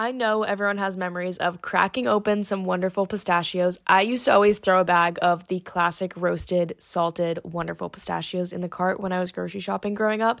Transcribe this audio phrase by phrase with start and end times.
[0.00, 3.80] I know everyone has memories of cracking open some wonderful pistachios.
[3.84, 8.60] I used to always throw a bag of the classic roasted, salted, wonderful pistachios in
[8.60, 10.40] the cart when I was grocery shopping growing up.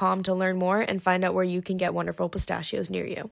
[0.23, 3.31] to learn more and find out where you can get wonderful pistachios near you.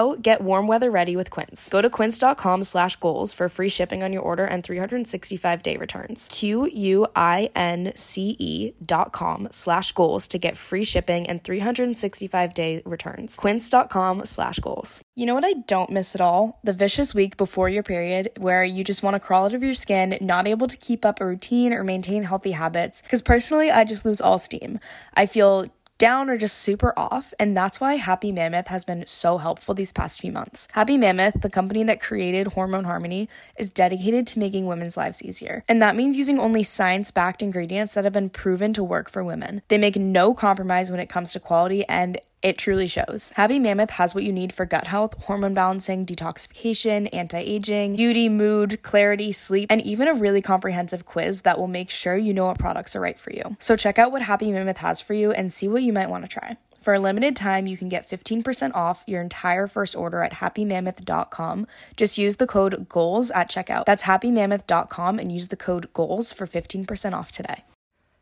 [0.21, 1.69] get warm weather ready with Quince.
[1.69, 6.27] Go to quince.com slash goals for free shipping on your order and 365 day returns.
[6.31, 6.71] Q-U-I-N-C-E
[8.85, 13.35] dot com slash goals to get free shipping and 365 day returns.
[13.35, 15.01] Quince.com slash goals.
[15.15, 16.59] You know what I don't miss at all?
[16.63, 19.73] The vicious week before your period where you just want to crawl out of your
[19.73, 23.01] skin, not able to keep up a routine or maintain healthy habits.
[23.01, 24.79] Because personally, I just lose all steam.
[25.13, 25.67] I feel
[26.01, 27.31] down or just super off.
[27.37, 30.67] And that's why Happy Mammoth has been so helpful these past few months.
[30.71, 35.63] Happy Mammoth, the company that created Hormone Harmony, is dedicated to making women's lives easier.
[35.67, 39.23] And that means using only science backed ingredients that have been proven to work for
[39.23, 39.61] women.
[39.67, 43.31] They make no compromise when it comes to quality and it truly shows.
[43.35, 48.29] Happy Mammoth has what you need for gut health, hormone balancing, detoxification, anti aging, beauty,
[48.29, 52.47] mood, clarity, sleep, and even a really comprehensive quiz that will make sure you know
[52.47, 53.57] what products are right for you.
[53.59, 56.23] So check out what Happy Mammoth has for you and see what you might want
[56.23, 56.57] to try.
[56.81, 61.67] For a limited time, you can get 15% off your entire first order at happymammoth.com.
[61.95, 63.85] Just use the code GOALS at checkout.
[63.85, 67.63] That's happymammoth.com and use the code GOALS for 15% off today.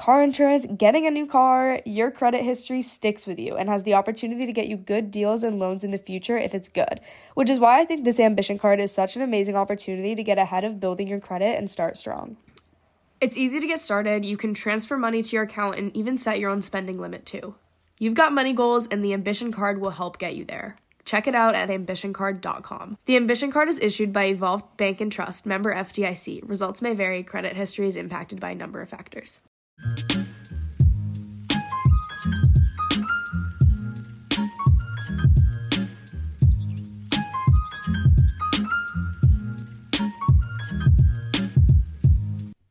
[0.00, 3.92] car insurance, getting a new car, your credit history sticks with you and has the
[3.92, 7.00] opportunity to get you good deals and loans in the future if it's good.
[7.34, 10.38] Which is why I think this ambition card is such an amazing opportunity to get
[10.38, 12.38] ahead of building your credit and start strong.
[13.20, 14.24] It's easy to get started.
[14.24, 17.56] You can transfer money to your account and even set your own spending limit too.
[17.98, 20.78] You've got money goals, and the Ambition Card will help get you there.
[21.04, 22.96] Check it out at ambitioncard.com.
[23.04, 26.48] The Ambition Card is issued by Evolved Bank and Trust, member FDIC.
[26.48, 27.22] Results may vary.
[27.22, 29.40] Credit history is impacted by a number of factors.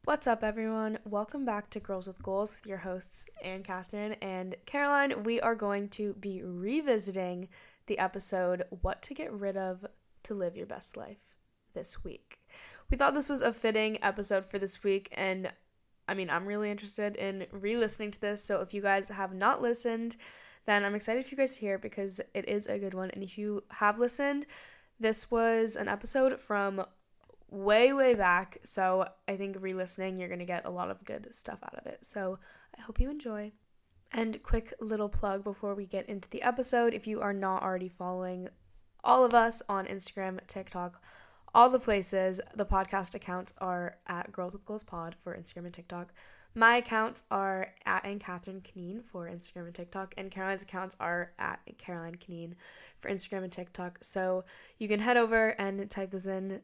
[0.09, 0.97] What's up, everyone?
[1.05, 5.21] Welcome back to Girls with Goals with your hosts, Ann Catherine and Caroline.
[5.23, 7.47] We are going to be revisiting
[7.85, 9.85] the episode What to Get Rid of
[10.23, 11.35] to live your best life
[11.75, 12.39] this week.
[12.89, 15.51] We thought this was a fitting episode for this week, and
[16.07, 18.43] I mean, I'm really interested in re listening to this.
[18.43, 20.15] So if you guys have not listened,
[20.65, 23.11] then I'm excited for you guys to hear because it is a good one.
[23.11, 24.47] And if you have listened,
[24.99, 26.83] this was an episode from
[27.49, 28.59] way, way back.
[28.63, 31.75] So I think re listening, you're going to get a lot of good stuff out
[31.75, 32.05] of it.
[32.05, 32.39] So
[32.77, 33.51] I hope you enjoy.
[34.11, 37.89] And quick little plug before we get into the episode if you are not already
[37.89, 38.49] following
[39.03, 41.01] all of us on Instagram, TikTok,
[41.53, 45.73] all the places, the podcast accounts are at Girls with Goals Pod for Instagram and
[45.73, 46.13] TikTok.
[46.55, 51.31] My accounts are at Ann Catherine Conneen for Instagram and TikTok, and Caroline's accounts are
[51.37, 52.55] at Caroline Conneen
[52.99, 53.99] for Instagram and TikTok.
[54.01, 54.43] So
[54.79, 56.61] you can head over and type this in,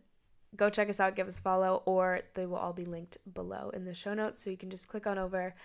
[0.55, 3.69] go check us out, give us a follow, or they will all be linked below
[3.73, 4.43] in the show notes.
[4.43, 5.55] So you can just click on over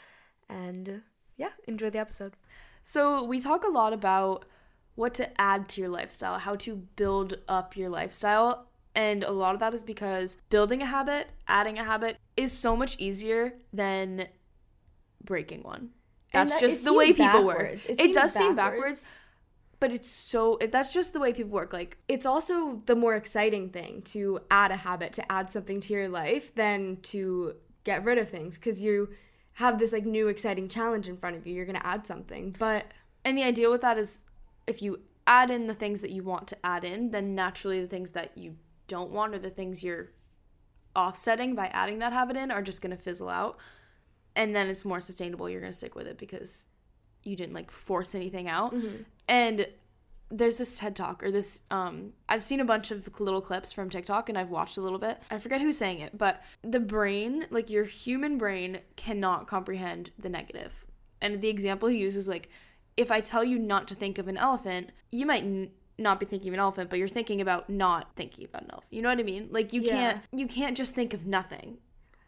[0.48, 1.02] and
[1.36, 2.34] yeah, enjoy the episode.
[2.82, 4.44] So we talk a lot about
[4.94, 8.66] what to add to your lifestyle, how to build up your lifestyle.
[8.94, 12.76] And a lot of that is because building a habit, adding a habit is so
[12.76, 14.26] much easier than
[15.24, 15.90] breaking one.
[16.32, 17.88] That's that, just the way people work.
[17.88, 18.34] It, it does backwards.
[18.34, 19.06] seem backwards,
[19.80, 21.72] but it's so that's just the way people work.
[21.72, 25.94] Like it's also the more exciting thing to add a habit, to add something to
[25.94, 27.54] your life than to
[27.84, 29.08] get rid of things because you
[29.54, 31.54] have this like new exciting challenge in front of you.
[31.54, 32.54] You're going to add something.
[32.58, 32.86] But
[33.24, 34.24] and the idea with that is
[34.66, 37.88] if you add in the things that you want to add in, then naturally the
[37.88, 38.56] things that you
[38.86, 40.10] don't want or the things you're
[40.94, 43.56] offsetting by adding that habit in are just going to fizzle out.
[44.36, 45.48] And then it's more sustainable.
[45.48, 46.68] You're going to stick with it because
[47.24, 48.74] you didn't like force anything out.
[48.74, 49.02] Mm-hmm.
[49.28, 49.66] And
[50.30, 53.90] there's this TED talk or this um I've seen a bunch of little clips from
[53.90, 55.18] TikTok and I've watched a little bit.
[55.30, 60.28] I forget who's saying it, but the brain, like your human brain cannot comprehend the
[60.28, 60.72] negative.
[61.20, 62.48] And the example he used was like
[62.96, 66.26] if I tell you not to think of an elephant, you might n- not be
[66.26, 68.92] thinking of an elephant, but you're thinking about not thinking about an elephant.
[68.92, 69.48] You know what I mean?
[69.50, 69.90] Like you yeah.
[69.90, 71.78] can't you can't just think of nothing.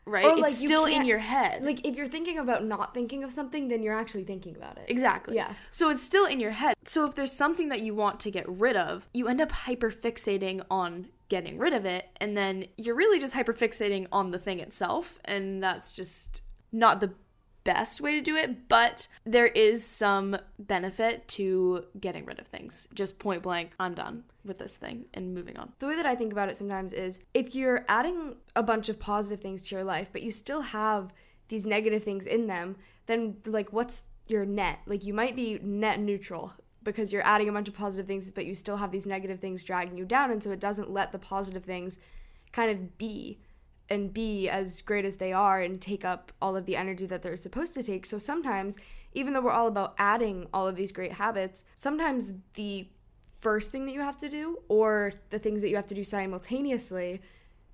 [0.04, 0.24] Right?
[0.24, 1.62] Or, like, it's still in your head.
[1.62, 4.86] Like if you're thinking about not thinking of something, then you're actually thinking about it.
[4.88, 5.36] Exactly.
[5.36, 5.52] Yeah.
[5.70, 6.74] So it's still in your head.
[6.84, 9.92] So if there's something that you want to get rid of, you end up hyper
[9.92, 14.38] fixating on getting rid of it, and then you're really just hyper fixating on the
[14.38, 17.12] thing itself, and that's just not the
[17.64, 22.88] best way to do it, but there is some benefit to getting rid of things.
[22.94, 25.72] Just point blank, I'm done with this thing and moving on.
[25.78, 28.98] The way that I think about it sometimes is if you're adding a bunch of
[28.98, 31.12] positive things to your life, but you still have
[31.48, 32.76] these negative things in them,
[33.06, 34.80] then like what's your net?
[34.86, 38.46] Like you might be net neutral because you're adding a bunch of positive things, but
[38.46, 41.18] you still have these negative things dragging you down, and so it doesn't let the
[41.18, 41.98] positive things
[42.52, 43.38] kind of be
[43.92, 47.20] and be as great as they are and take up all of the energy that
[47.20, 48.06] they're supposed to take.
[48.06, 48.78] So sometimes,
[49.12, 52.88] even though we're all about adding all of these great habits, sometimes the
[53.38, 56.02] first thing that you have to do or the things that you have to do
[56.04, 57.20] simultaneously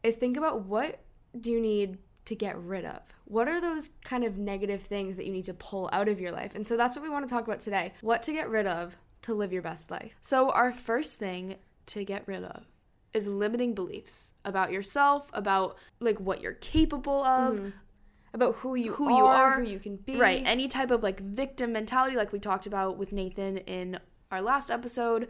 [0.03, 1.01] is think about what
[1.41, 3.01] do you need to get rid of?
[3.25, 6.33] What are those kind of negative things that you need to pull out of your
[6.33, 6.57] life?
[6.57, 7.93] And so that's what we want to talk about today.
[8.01, 10.17] What to get rid of to live your best life.
[10.21, 11.57] So, our first thing
[11.87, 12.67] to get rid of
[13.15, 17.69] is limiting beliefs about yourself, about like what you're capable of, mm-hmm.
[18.35, 20.17] about who you who are, you are, who you can be.
[20.17, 20.43] Right.
[20.45, 23.99] Any type of like victim mentality like we talked about with Nathan in
[24.31, 25.29] our last episode,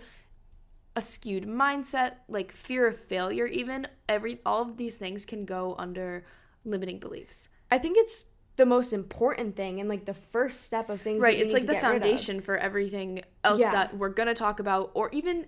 [0.96, 5.74] a skewed mindset, like fear of failure even, every all of these things can go
[5.78, 6.24] under
[6.64, 7.48] limiting beliefs.
[7.70, 8.24] I think it's
[8.56, 11.76] the most important thing and like the first step of things right it's like the
[11.76, 13.70] foundation for everything else yeah.
[13.70, 15.46] that we're gonna talk about or even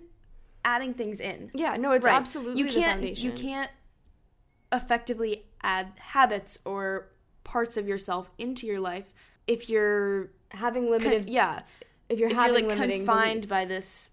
[0.65, 1.51] adding things in.
[1.53, 2.15] Yeah, no, it's right.
[2.15, 3.71] absolutely you can't, You can't
[4.71, 7.09] effectively add habits or
[7.43, 9.13] parts of yourself into your life
[9.47, 11.25] if you're having limited.
[11.25, 11.61] Con- yeah,
[12.09, 13.47] if you're if having you're like confined beliefs.
[13.47, 14.11] by this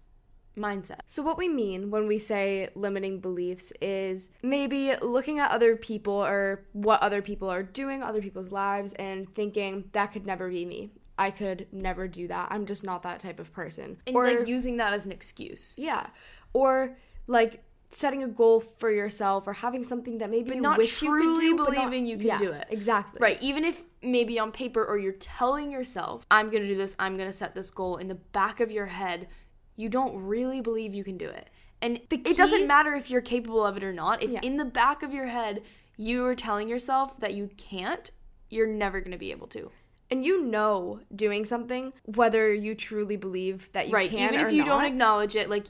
[0.57, 0.99] mindset.
[1.05, 6.13] So what we mean when we say limiting beliefs is maybe looking at other people
[6.13, 10.65] or what other people are doing, other people's lives and thinking that could never be
[10.65, 10.91] me.
[11.17, 12.47] I could never do that.
[12.49, 13.97] I'm just not that type of person.
[14.07, 15.77] And or like using that as an excuse.
[15.77, 16.07] Yeah
[16.53, 20.77] or like setting a goal for yourself or having something that maybe but you not
[20.77, 22.67] wish truly you could do, believing not, you can yeah, do it.
[22.69, 23.19] Exactly.
[23.19, 23.41] Right.
[23.41, 27.17] Even if maybe on paper or you're telling yourself, I'm going to do this, I'm
[27.17, 29.27] going to set this goal in the back of your head,
[29.75, 31.49] you don't really believe you can do it.
[31.81, 34.21] And key, it doesn't matter if you're capable of it or not.
[34.21, 34.41] If yeah.
[34.43, 35.63] in the back of your head
[35.97, 38.09] you are telling yourself that you can't,
[38.49, 39.69] you're never going to be able to
[40.11, 44.09] and you know doing something whether you truly believe that you right.
[44.09, 44.67] can even if you not.
[44.67, 45.65] don't acknowledge it like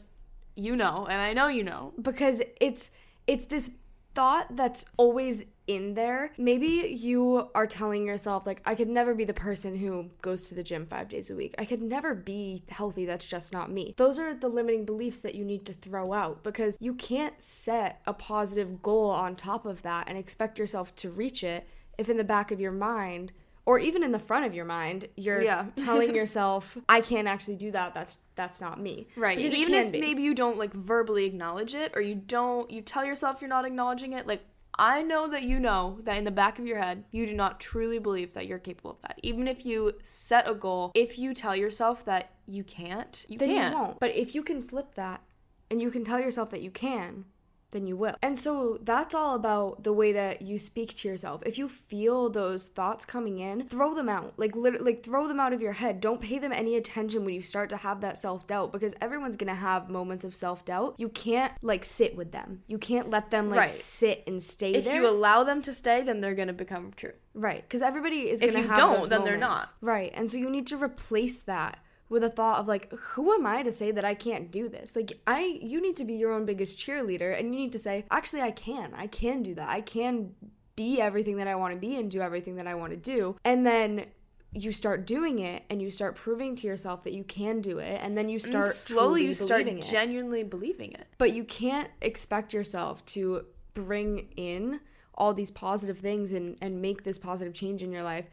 [0.60, 1.94] you know, and I know you know.
[2.02, 2.92] Because it's
[3.28, 3.72] it's this
[4.16, 6.32] thought that's always in there.
[6.38, 10.56] Maybe you are telling yourself, like, I could never be the person who goes to
[10.56, 11.54] the gym five days a week.
[11.60, 13.06] I could never be healthy.
[13.06, 13.94] That's just not me.
[13.98, 18.02] Those are the limiting beliefs that you need to throw out because you can't set
[18.08, 21.68] a positive goal on top of that and expect yourself to reach it
[22.00, 23.32] if in the back of your mind
[23.66, 25.66] or even in the front of your mind you're Yeah.
[25.76, 29.38] telling yourself i can't actually do that that's that's not me Right.
[29.38, 30.00] Because Even if be.
[30.00, 33.66] maybe you don't like verbally acknowledge it or you don't you tell yourself you're not
[33.66, 34.42] acknowledging it, like
[34.78, 37.60] I know that you know that in the back of your head, you do not
[37.60, 39.20] truly believe that you're capable of that.
[39.24, 43.50] Even if you set a goal, if you tell yourself that you can't, you then
[43.50, 43.74] can't.
[43.76, 44.00] you won't.
[44.00, 45.22] But if you can flip that
[45.70, 47.26] and you can tell yourself that you can,
[47.72, 48.16] then you will.
[48.22, 51.44] And so that's all about the way that you speak to yourself.
[51.46, 54.34] If you feel those thoughts coming in, throw them out.
[54.38, 56.02] Like literally like throw them out of your head.
[56.02, 59.54] Don't pay them any attention when you start to have that self-doubt because everyone's going
[59.54, 60.96] to have moments of self-doubt.
[60.98, 62.64] You can't like sit with them.
[62.68, 63.70] You can't let them like Right.
[63.70, 64.96] sit and stay If there.
[64.96, 67.14] If you allow them to stay, then they're going to become true.
[67.36, 69.72] Right, because everybody is If going to you don't, then they're not.
[69.82, 71.78] Right, and so you need to replace that
[72.10, 74.96] with a thought of like, who am I to say that I can't do this?
[74.96, 78.06] Like, I, you need to be your own biggest cheerleader, and you need to say,
[78.12, 80.34] actually, I can, I can do that, I can
[80.76, 83.36] be everything that I want to be and do everything that I want to do,
[83.46, 84.06] and then.
[84.52, 88.02] You start doing it, and you start proving to yourself that you can do it,
[88.02, 89.84] and then you And start slowly truly you start it.
[89.84, 91.06] genuinely believing it.
[91.20, 94.80] But you can't expect yourself to bring in
[95.14, 98.26] all these positive things and, and make this positive change in your life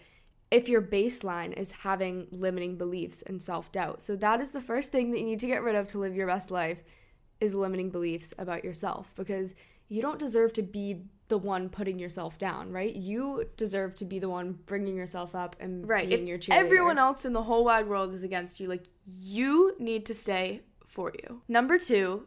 [0.50, 4.00] if your baseline is having limiting beliefs and self-doubt.
[4.00, 6.14] So that is the first thing that you need to get rid of to live
[6.14, 6.82] your best life
[7.40, 9.54] is limiting beliefs about yourself because
[9.88, 12.94] you don't deserve to be the one putting yourself down, right?
[12.94, 16.08] You deserve to be the one bringing yourself up and Right.
[16.08, 16.64] being If your cheerleader.
[16.64, 20.62] everyone else in the whole wide world is against you, like you need to stay
[20.86, 21.42] for you.
[21.48, 22.26] Number two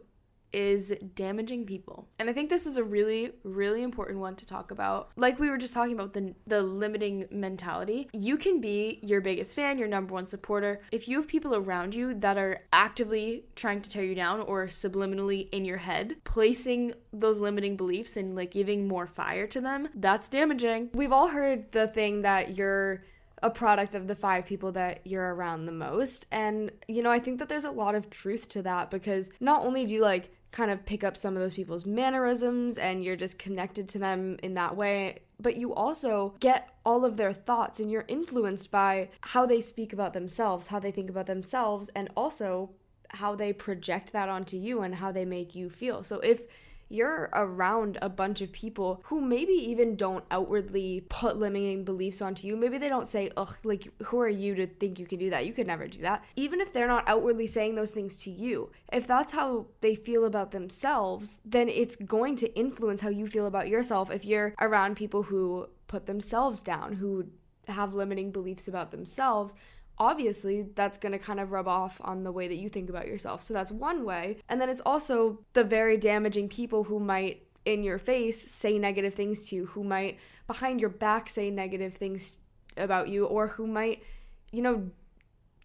[0.53, 2.07] is damaging people.
[2.19, 5.09] And I think this is a really, really important one to talk about.
[5.15, 8.09] Like we were just talking about the the limiting mentality.
[8.13, 10.81] You can be your biggest fan, your number one supporter.
[10.91, 14.67] If you have people around you that are actively trying to tear you down or
[14.67, 19.89] subliminally in your head, placing those limiting beliefs and like giving more fire to them,
[19.95, 20.89] that's damaging.
[20.93, 23.03] We've all heard the thing that you're
[23.41, 26.25] a product of the five people that you're around the most.
[26.31, 29.63] And, you know, I think that there's a lot of truth to that because not
[29.63, 33.15] only do you like kind of pick up some of those people's mannerisms and you're
[33.15, 37.79] just connected to them in that way, but you also get all of their thoughts
[37.79, 42.09] and you're influenced by how they speak about themselves, how they think about themselves, and
[42.17, 42.71] also
[43.09, 46.03] how they project that onto you and how they make you feel.
[46.03, 46.43] So if
[46.89, 52.47] you're around a bunch of people who maybe even don't outwardly put limiting beliefs onto
[52.47, 52.57] you.
[52.57, 55.45] Maybe they don't say, ugh, like, who are you to think you can do that?
[55.45, 56.25] You could never do that.
[56.35, 60.25] Even if they're not outwardly saying those things to you, if that's how they feel
[60.25, 64.95] about themselves, then it's going to influence how you feel about yourself if you're around
[64.95, 67.25] people who put themselves down, who
[67.67, 69.55] have limiting beliefs about themselves
[69.99, 73.07] obviously that's going to kind of rub off on the way that you think about
[73.07, 73.41] yourself.
[73.41, 74.37] So that's one way.
[74.47, 79.13] And then it's also the very damaging people who might in your face say negative
[79.13, 82.39] things to you, who might behind your back say negative things
[82.77, 84.01] about you or who might
[84.51, 84.89] you know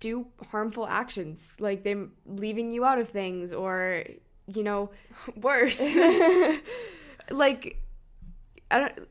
[0.01, 4.05] do harmful actions like them leaving you out of things or
[4.47, 4.91] you know
[5.37, 5.81] Worse.
[7.31, 7.81] like
[8.71, 9.09] I don't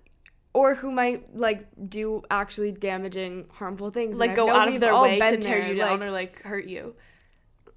[0.54, 5.20] or who might like do actually damaging harmful things like go out of their way
[5.20, 6.96] to tear there, you down like- or like hurt you.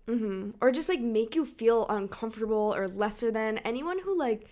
[0.09, 4.49] hmm Or just like make you feel uncomfortable or lesser than anyone who like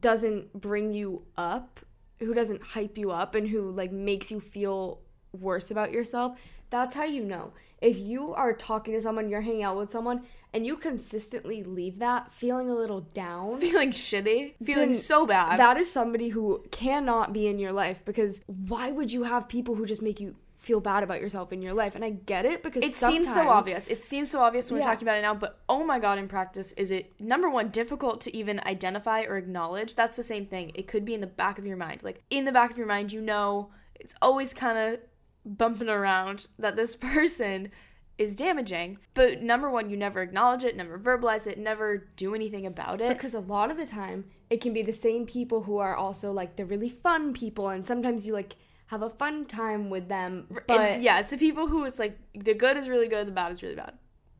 [0.00, 1.80] doesn't bring you up,
[2.20, 5.00] who doesn't hype you up, and who like makes you feel
[5.32, 6.38] worse about yourself.
[6.70, 7.52] That's how you know.
[7.84, 10.22] If you are talking to someone, you're hanging out with someone,
[10.54, 15.58] and you consistently leave that feeling a little down, Feeling shitty, feeling so bad.
[15.60, 19.74] that is somebody who cannot be in your life because why would you have people
[19.74, 21.94] who just make you feel bad about yourself in your life?
[21.94, 23.86] And I get it because it seems so obvious.
[23.88, 24.86] It seems so obvious when Yeah.
[24.86, 27.68] we're talking about it now, but oh my god, in practice, is it number one
[27.68, 29.94] difficult to even identify or acknowledge?
[29.94, 30.72] That's the same thing.
[30.74, 32.02] It could be in the back of your mind.
[32.02, 35.00] Like in the back of your mind, you know, it's always kind of
[35.44, 37.70] bumping around that this person
[38.18, 38.98] is damaging.
[39.14, 43.08] But number one, you never acknowledge it, never verbalize it, never do anything about it.
[43.08, 46.32] Because a lot of the time, it can be the same people who are also
[46.32, 50.46] like the really fun people, and sometimes you like have a fun time with them,
[50.68, 53.32] but And, yeah, it's the people who it's like the good is really good, the
[53.32, 53.94] bad is really bad.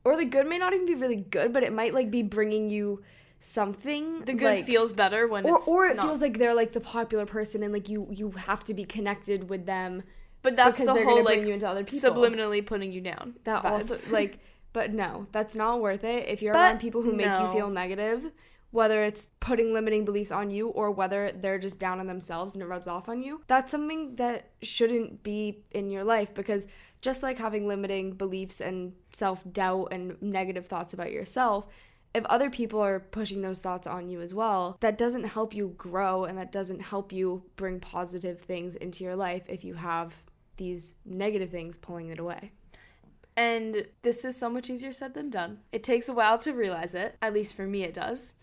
[0.05, 2.69] or the good may not even be really good, but it might like be bringing
[2.69, 3.03] you
[3.41, 4.21] something.
[4.21, 6.07] The good like, feels better when or it's or it not.
[6.07, 9.49] feels like they're like the popular person, and like you you have to be connected
[9.49, 10.03] with them
[10.45, 12.11] but that's because the they're whole gonna like bring you into other people.
[12.13, 13.35] subliminally putting you down.
[13.43, 13.71] that vibes.
[13.71, 14.39] also like
[14.73, 17.71] but no that's not worth it if you're But around people who make you feel
[17.71, 18.31] negative
[18.75, 22.63] whether it's putting limiting beliefs on you or whether they're just down on themselves and
[22.63, 26.67] it rubs off on you, that's something that shouldn't be in your life because
[27.01, 31.69] just like having limiting beliefs and self doubt and negative thoughts about yourself,
[32.15, 35.73] if other people are pushing those thoughts on you as well, that doesn't help you
[35.79, 40.24] grow and that doesn't help you bring positive things into your life if you have
[40.57, 42.53] these negative things pulling it away.
[43.37, 45.59] And this is so much easier said than done.
[45.73, 48.35] It takes a while to realize it, at least for me, it does.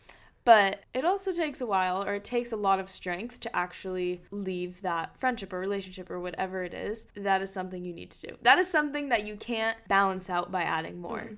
[0.43, 4.23] But it also takes a while, or it takes a lot of strength to actually
[4.31, 7.07] leave that friendship or relationship or whatever it is.
[7.15, 8.37] That is something you need to do.
[8.41, 11.19] That is something that you can't balance out by adding more.
[11.19, 11.35] Mm-hmm.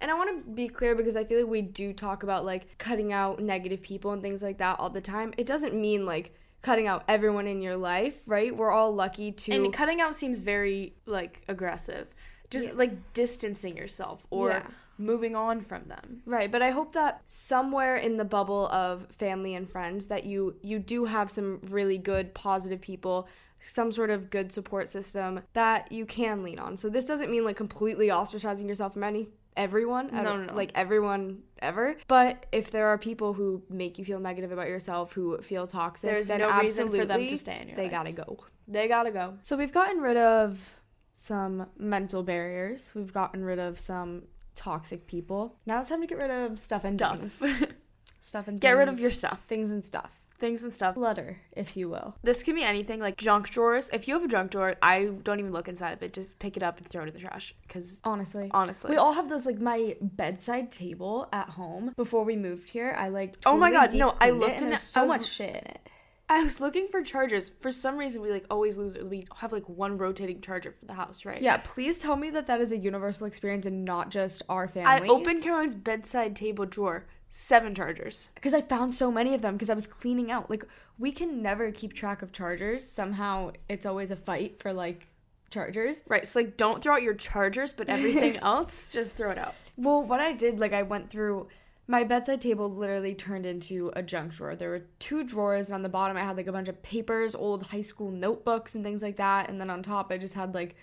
[0.00, 2.78] And I want to be clear because I feel like we do talk about like
[2.78, 5.32] cutting out negative people and things like that all the time.
[5.36, 6.34] It doesn't mean like
[6.66, 8.54] cutting out everyone in your life, right?
[8.54, 9.52] We're all lucky to.
[9.52, 12.08] And cutting out seems very like aggressive.
[12.50, 12.72] Just yeah.
[12.74, 14.50] like distancing yourself or.
[14.50, 14.66] Yeah
[14.98, 16.22] moving on from them.
[16.24, 20.56] Right, but I hope that somewhere in the bubble of family and friends that you
[20.62, 25.92] you do have some really good positive people some sort of good support system that
[25.92, 26.78] you can lean on.
[26.78, 30.54] So this doesn't mean like completely ostracizing yourself from any everyone, I no, no, no.
[30.54, 31.96] like everyone ever.
[32.08, 36.10] But if there are people who make you feel negative about yourself, who feel toxic,
[36.10, 37.92] there's then no reason for them to stay in your They life.
[37.92, 38.38] gotta go.
[38.68, 39.34] They gotta go.
[39.42, 40.72] So we've gotten rid of
[41.12, 42.92] some mental barriers.
[42.94, 44.22] We've gotten rid of some
[44.54, 45.56] toxic people.
[45.66, 47.18] Now it's time to get rid of stuff and stuff.
[47.20, 47.42] things.
[48.20, 48.78] stuff and get things.
[48.78, 49.42] rid of your stuff.
[49.46, 50.10] Things and stuff.
[50.38, 50.94] Things and stuff.
[50.94, 52.14] Clutter, if you will.
[52.22, 53.88] This can be anything like junk drawers.
[53.92, 56.12] If you have a junk drawer, I don't even look inside of it.
[56.12, 57.54] Just pick it up and throw it in the trash.
[57.66, 59.46] Because honestly, honestly, we all have those.
[59.46, 62.94] Like my bedside table at home before we moved here.
[62.98, 63.40] I like.
[63.40, 64.14] Totally oh my god, no!
[64.20, 64.80] I looked in it.
[64.80, 65.80] So much shit in it.
[66.28, 67.48] I was looking for chargers.
[67.48, 69.08] For some reason, we like always lose it.
[69.08, 71.40] We have like one rotating charger for the house, right?
[71.40, 71.58] Yeah.
[71.58, 75.08] Please tell me that that is a universal experience and not just our family.
[75.08, 77.06] I opened Caroline's bedside table drawer.
[77.38, 78.30] Seven chargers.
[78.34, 80.48] Because I found so many of them because I was cleaning out.
[80.48, 80.64] Like
[80.98, 82.82] we can never keep track of chargers.
[82.82, 85.06] Somehow it's always a fight for like
[85.50, 86.02] chargers.
[86.08, 86.26] Right.
[86.26, 89.54] So like don't throw out your chargers, but everything else just throw it out.
[89.76, 91.48] Well, what I did, like I went through
[91.86, 94.56] my bedside table literally turned into a junk drawer.
[94.56, 97.34] There were two drawers, and on the bottom I had like a bunch of papers,
[97.34, 99.50] old high school notebooks, and things like that.
[99.50, 100.74] And then on top I just had like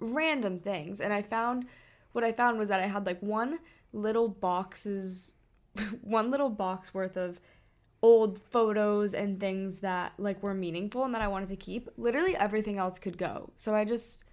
[0.00, 0.98] random things.
[1.02, 1.66] And I found
[2.12, 3.58] what I found was that I had like one
[3.92, 5.34] little boxes,
[6.02, 7.40] one little box worth of
[8.02, 11.88] old photos and things that like were meaningful and that I wanted to keep.
[11.96, 13.50] Literally everything else could go.
[13.56, 14.24] So I just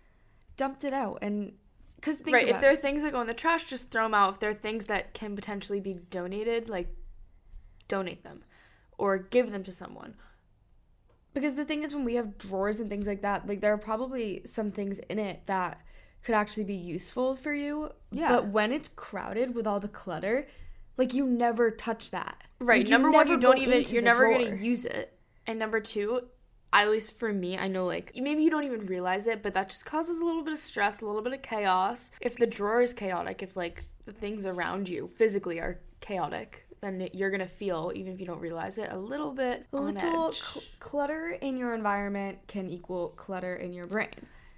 [0.55, 1.53] dumped it out and
[1.97, 4.35] because right, if there are things that go in the trash, just throw them out.
[4.35, 6.87] If there are things that can potentially be donated, like
[7.87, 8.43] donate them
[8.97, 10.13] or give them to someone.
[11.33, 13.77] Because the thing is, when we have drawers and things like that, like there are
[13.77, 15.81] probably some things in it that
[16.23, 17.91] could actually be useful for you.
[18.11, 18.29] Yeah.
[18.29, 20.47] But when it's crowded with all the clutter,
[20.97, 22.43] like you never touch that.
[22.59, 22.81] Right.
[22.81, 23.83] Like, number one, you don't even.
[23.89, 24.39] You're never drawer.
[24.39, 25.13] gonna use it.
[25.45, 26.21] And number two,
[26.73, 29.69] at least for me, I know like maybe you don't even realize it, but that
[29.69, 32.11] just causes a little bit of stress, a little bit of chaos.
[32.21, 37.07] If the drawer is chaotic, if like the things around you physically are chaotic, then
[37.13, 40.63] you're gonna feel, even if you don't realize it, a little bit a little cl-
[40.79, 44.09] clutter in your environment can equal clutter in your brain.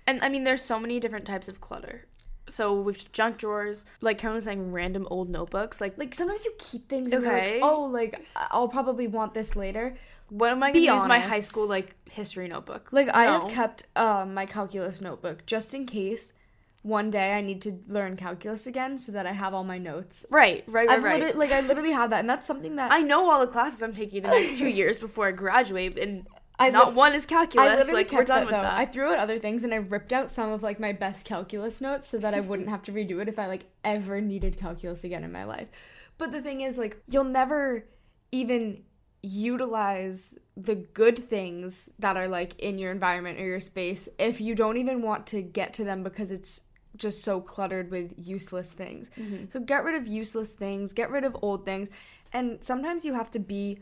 [0.07, 2.05] And I mean, there's so many different types of clutter.
[2.49, 5.79] So with junk drawers, like Karen was saying, random old notebooks.
[5.81, 7.13] Like like sometimes you keep things.
[7.13, 7.61] Okay.
[7.61, 9.95] Like, oh, like I'll probably want this later.
[10.29, 12.89] What am I gonna use my high school like history notebook?
[12.91, 13.13] Like no.
[13.13, 16.33] I have kept um, my calculus notebook just in case
[16.81, 20.25] one day I need to learn calculus again so that I have all my notes.
[20.29, 21.37] Right, right, right, I've right.
[21.37, 23.93] Like I literally have that, and that's something that I know all the classes I'm
[23.93, 26.25] taking the next two years before I graduate, and
[26.59, 27.67] I not li- one is calculus.
[27.67, 28.61] I literally like done that, with though.
[28.61, 28.77] that.
[28.77, 31.79] I threw out other things, and I ripped out some of like my best calculus
[31.81, 35.03] notes so that I wouldn't have to redo it if I like ever needed calculus
[35.03, 35.69] again in my life.
[36.17, 37.85] But the thing is, like, you'll never
[38.31, 38.83] even
[39.21, 44.55] utilize the good things that are like in your environment or your space if you
[44.55, 46.61] don't even want to get to them because it's
[46.95, 49.09] just so cluttered with useless things.
[49.17, 49.45] Mm-hmm.
[49.49, 51.89] So get rid of useless things, get rid of old things.
[52.33, 53.79] And sometimes you have to be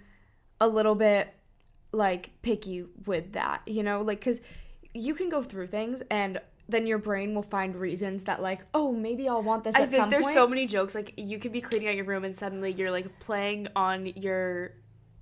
[0.59, 1.33] a little bit
[1.91, 4.01] like picky with that, you know?
[4.01, 4.41] Like cuz
[4.93, 8.91] you can go through things and then your brain will find reasons that like, oh,
[8.91, 9.75] maybe I'll want this.
[9.75, 10.33] I think there's point.
[10.33, 10.95] so many jokes.
[10.95, 14.73] Like you could be cleaning out your room and suddenly you're like playing on your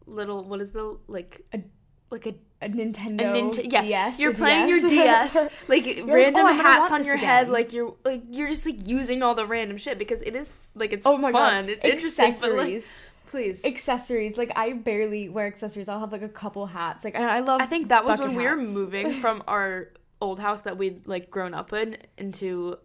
[0.08, 1.62] little what is the like a
[2.10, 3.82] like a a Nintendo a Nint- yeah.
[3.82, 4.19] DS.
[4.19, 4.82] You're playing DS.
[4.82, 7.25] your DS, like you're random like, oh, hats on your again.
[7.28, 10.56] head, like you're like you're just like using all the random shit because it is
[10.73, 11.69] like it's oh my fun, God.
[11.69, 12.84] it's interesting, but like
[13.27, 14.38] please accessories.
[14.38, 15.89] Like I barely wear accessories.
[15.89, 17.03] I'll have like a couple hats.
[17.03, 17.61] Like I, love.
[17.61, 18.38] I think that was when hats.
[18.38, 19.89] we were moving from our
[20.21, 22.77] old house that we'd like grown up in into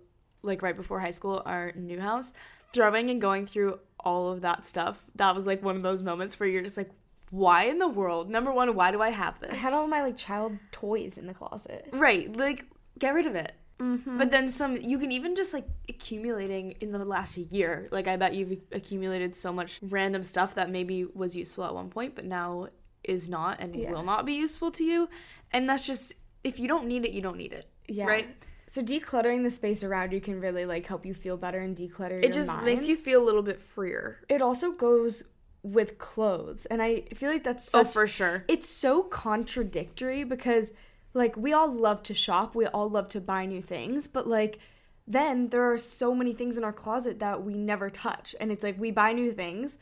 [0.42, 2.34] like right before high school, our new house.
[2.72, 6.38] Throwing and going through all of that stuff, that was like one of those moments
[6.38, 6.90] where you're just like,
[7.30, 8.30] why in the world?
[8.30, 9.50] Number one, why do I have this?
[9.50, 11.88] I had all my like child toys in the closet.
[11.92, 12.66] Right, like
[12.98, 13.52] get rid of it.
[13.80, 14.18] Mm-hmm.
[14.18, 17.88] But then some, you can even just like accumulating in the last year.
[17.90, 21.88] Like, I bet you've accumulated so much random stuff that maybe was useful at one
[21.88, 22.68] point, but now
[23.04, 23.92] is not and Yeah.
[23.92, 25.08] will not be useful to you.
[25.52, 26.12] And that's just,
[26.44, 27.66] if you don't need it, you don't need it.
[27.88, 28.06] Yeah.
[28.06, 28.28] Right?
[28.68, 32.22] So decluttering the space around you can really like help you feel better and declutter
[32.22, 32.64] It just mind.
[32.66, 34.20] makes you feel a little bit freer.
[34.28, 35.24] It also goes
[35.62, 38.44] with clothes, and I feel like that's Oh, for sure.
[38.48, 40.72] It's so contradictory because
[41.14, 44.58] like we all love to shop, we all love to buy new things, but like
[45.06, 48.62] then there are so many things in our closet that we never touch, and it's
[48.62, 49.78] like we buy new things,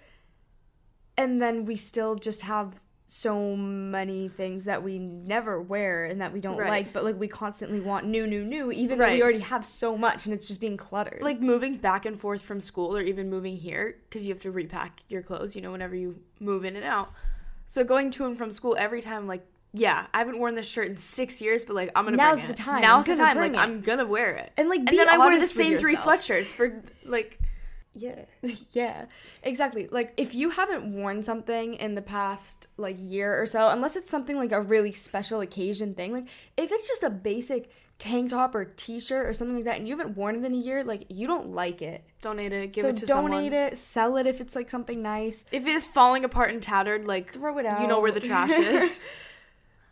[1.17, 6.31] and then we still just have so many things that we never wear and that
[6.31, 6.69] we don't Right.
[6.69, 9.97] like, but like we constantly want new, new, new, even though we already have so
[9.97, 11.23] much and it's just being cluttered.
[11.23, 14.51] like moving back and forth from school or even moving here because you have to
[14.51, 17.11] repack your clothes you know whenever you move in and out
[17.65, 20.89] so going to and from school every time like yeah i haven't worn this shirt
[20.89, 22.57] in six years but like i'm gonna Now's the it.
[22.57, 22.81] time.
[22.83, 23.59] now's the time like it.
[23.59, 26.53] i'm gonna wear it And, like, and be then i wear the same three sweatshirts
[26.53, 27.39] for like
[27.95, 28.25] Yeah.
[28.73, 29.07] yeah.
[29.43, 29.89] Exactly.
[29.91, 34.09] Like if you haven't worn something in the past like year or so, unless it's
[34.11, 38.55] something like a really special occasion thing, like if it's just a basic tank top
[38.55, 41.07] or t-shirt or something like that and you haven't worn it in a year, like
[41.09, 42.05] you don't like it.
[42.21, 44.71] donate it give so it to donate someone donate it, sell it if it's like
[44.71, 45.45] something nice.
[45.51, 48.21] if it is falling apart and tattered like Throw it out you know where the
[48.21, 49.01] trash is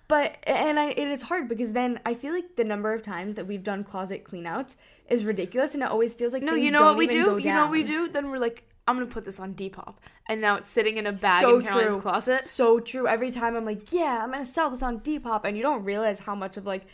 [0.08, 3.34] But and I it is hard because then I feel like the number of times
[3.34, 4.76] that we've done closet cleanouts
[5.08, 7.38] is ridiculous and it always feels like no you know what we do?
[7.38, 8.08] you know what we do?
[8.08, 9.94] Then we're like i'm gonna put this on depop.
[10.28, 12.02] And now it's sitting in a bag so in caroline's true.
[12.02, 12.44] closet.
[12.44, 13.06] So true.
[13.06, 16.18] Every time I'm like, yeah, I'm gonna sell this on Depop, and you don't realize
[16.18, 16.86] how much of like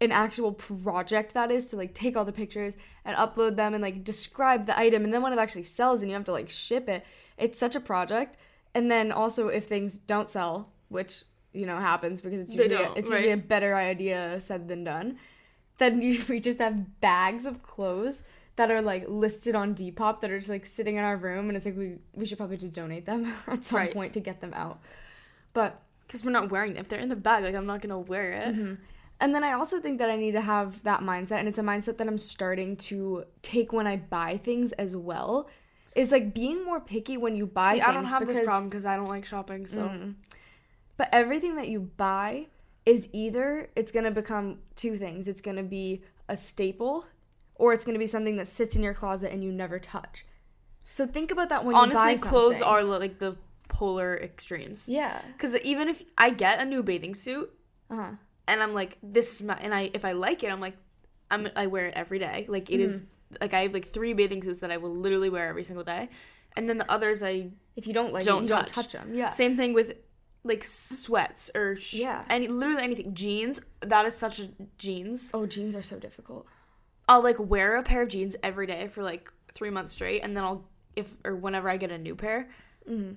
[0.00, 3.82] an actual project that is to like take all the pictures and upload them and
[3.82, 6.50] like describe the item, and then when it actually sells and you have to like
[6.50, 7.04] ship it,
[7.38, 8.36] it's such a project.
[8.74, 11.24] And then also if things don't sell, which
[11.54, 15.18] you know happens because it's usually a, it's usually a better idea said than done.
[15.78, 18.22] Then you, we just have bags of clothes
[18.56, 21.56] that are like listed on Depop that are just like sitting in our room, and
[21.56, 23.92] it's like we we should probably just donate them at some Right.
[23.92, 24.80] point to get them out.
[25.52, 27.98] But because we're not wearing it if they're in the bag like i'm not gonna
[27.98, 28.54] wear it
[29.20, 31.62] and then I also think that I need to have that mindset, and it's a
[31.62, 35.48] mindset that I'm starting to take when I buy things as well.
[35.94, 37.88] Is like being more picky when you buy See, things.
[37.88, 39.66] I don't have this problem because I don't like shopping.
[39.68, 40.14] So Mm.
[40.96, 42.46] But everything that you buy
[42.86, 45.26] is either it's gonna become two things.
[45.28, 47.06] It's gonna be a staple,
[47.56, 50.24] or it's gonna be something that sits in your closet and you never touch.
[50.88, 52.68] So think about that when honestly, you buy clothes something.
[52.68, 53.36] are like the
[53.68, 54.88] polar extremes.
[54.88, 55.20] yeah.
[55.32, 57.50] Because even if I get a new bathing suit
[57.90, 58.10] Uh huh.
[58.46, 60.76] and I'm like, this is my, and I if I like it, I'm like,
[61.30, 62.44] I'm I wear it every day.
[62.48, 63.02] Like it is
[63.40, 66.10] like I have like three bathing suits that I will literally wear every single day,
[66.56, 68.72] and then the others I If you don't like Don't it, you don't touch.
[68.74, 69.14] touch them.
[69.14, 69.30] Yeah.
[69.30, 69.94] Same thing with
[70.44, 72.24] like sweats or sh- Yeah.
[72.28, 73.14] any literally anything.
[73.14, 73.62] Jeans.
[73.80, 75.30] That is such a jeans.
[75.32, 76.46] Oh, jeans are so difficult.
[77.08, 80.36] I'll like wear a pair of jeans every day for like three months straight, and
[80.36, 82.48] then I'll if or whenever I get a new pair,
[82.88, 83.14] Mm-hmm.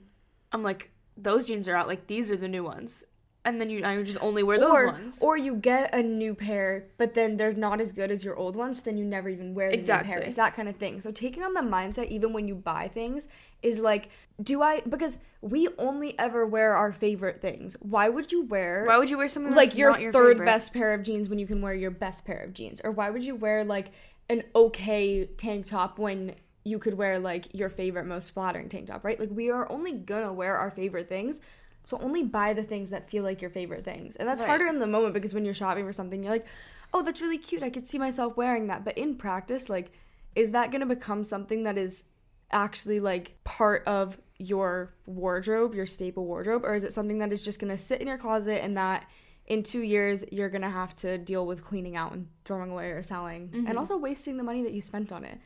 [0.53, 1.87] I'm like those jeans are out.
[1.87, 3.03] Like these are the new ones,
[3.43, 5.19] and then you I just only wear those or, ones.
[5.21, 8.55] Or you get a new pair, but then they're not as good as your old
[8.55, 10.13] ones, so then you never even wear the new Exactly.
[10.13, 10.21] pair.
[10.23, 11.01] It's that kind of thing.
[11.01, 13.27] So taking on the mindset, even when you buy things,
[13.61, 14.09] is like,
[14.41, 14.81] do I?
[14.87, 15.17] Because
[15.49, 17.75] we only ever wear our favorite things.
[17.79, 18.83] Why would you wear?
[18.85, 20.45] Why would you wear something that's like your, your third favorite?
[20.45, 22.81] best pair of jeans when you can wear your best pair of jeans?
[22.83, 23.91] Or why would you wear like
[24.29, 29.03] an okay tank top when you could wear like your favorite most flattering tank top,
[29.05, 29.19] right?
[29.19, 31.41] Like we are only gonna wear our favorite things.
[31.83, 34.17] So only buy the things that feel like your favorite things.
[34.17, 34.49] And that's Right.
[34.49, 36.45] harder in the moment because when you're shopping for something, you're like,
[36.93, 37.63] "Oh, that's really cute.
[37.63, 39.91] I could see myself wearing that." But in practice, like
[40.35, 42.05] is that to become something that is
[42.51, 47.43] actually like part of your wardrobe, your staple wardrobe, or is it something that is
[47.43, 49.07] just going to sit in your closet and that
[49.47, 52.91] in 2 years you're going to have to deal with cleaning out and throwing away
[52.91, 53.77] or selling and mm-hmm.
[53.77, 55.39] also wasting the money that you spent on it?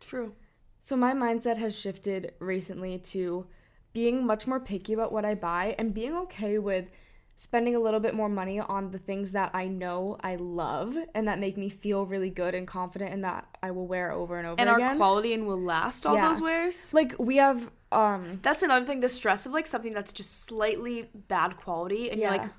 [0.00, 0.32] True.
[0.80, 3.46] So my mindset has shifted recently to
[3.92, 6.86] being much more picky about what I buy and being okay with
[7.36, 11.28] spending a little bit more money on the things that I know I love and
[11.28, 14.46] that make me feel really good and confident and that I will wear over and
[14.46, 14.90] over And again.
[14.90, 16.28] our quality and will last all Yeah.
[16.28, 16.94] those wears.
[16.94, 19.00] like we have um That's another thing.
[19.00, 22.32] The stress of like something that's just slightly bad quality, and Yeah.
[22.32, 22.50] you're like,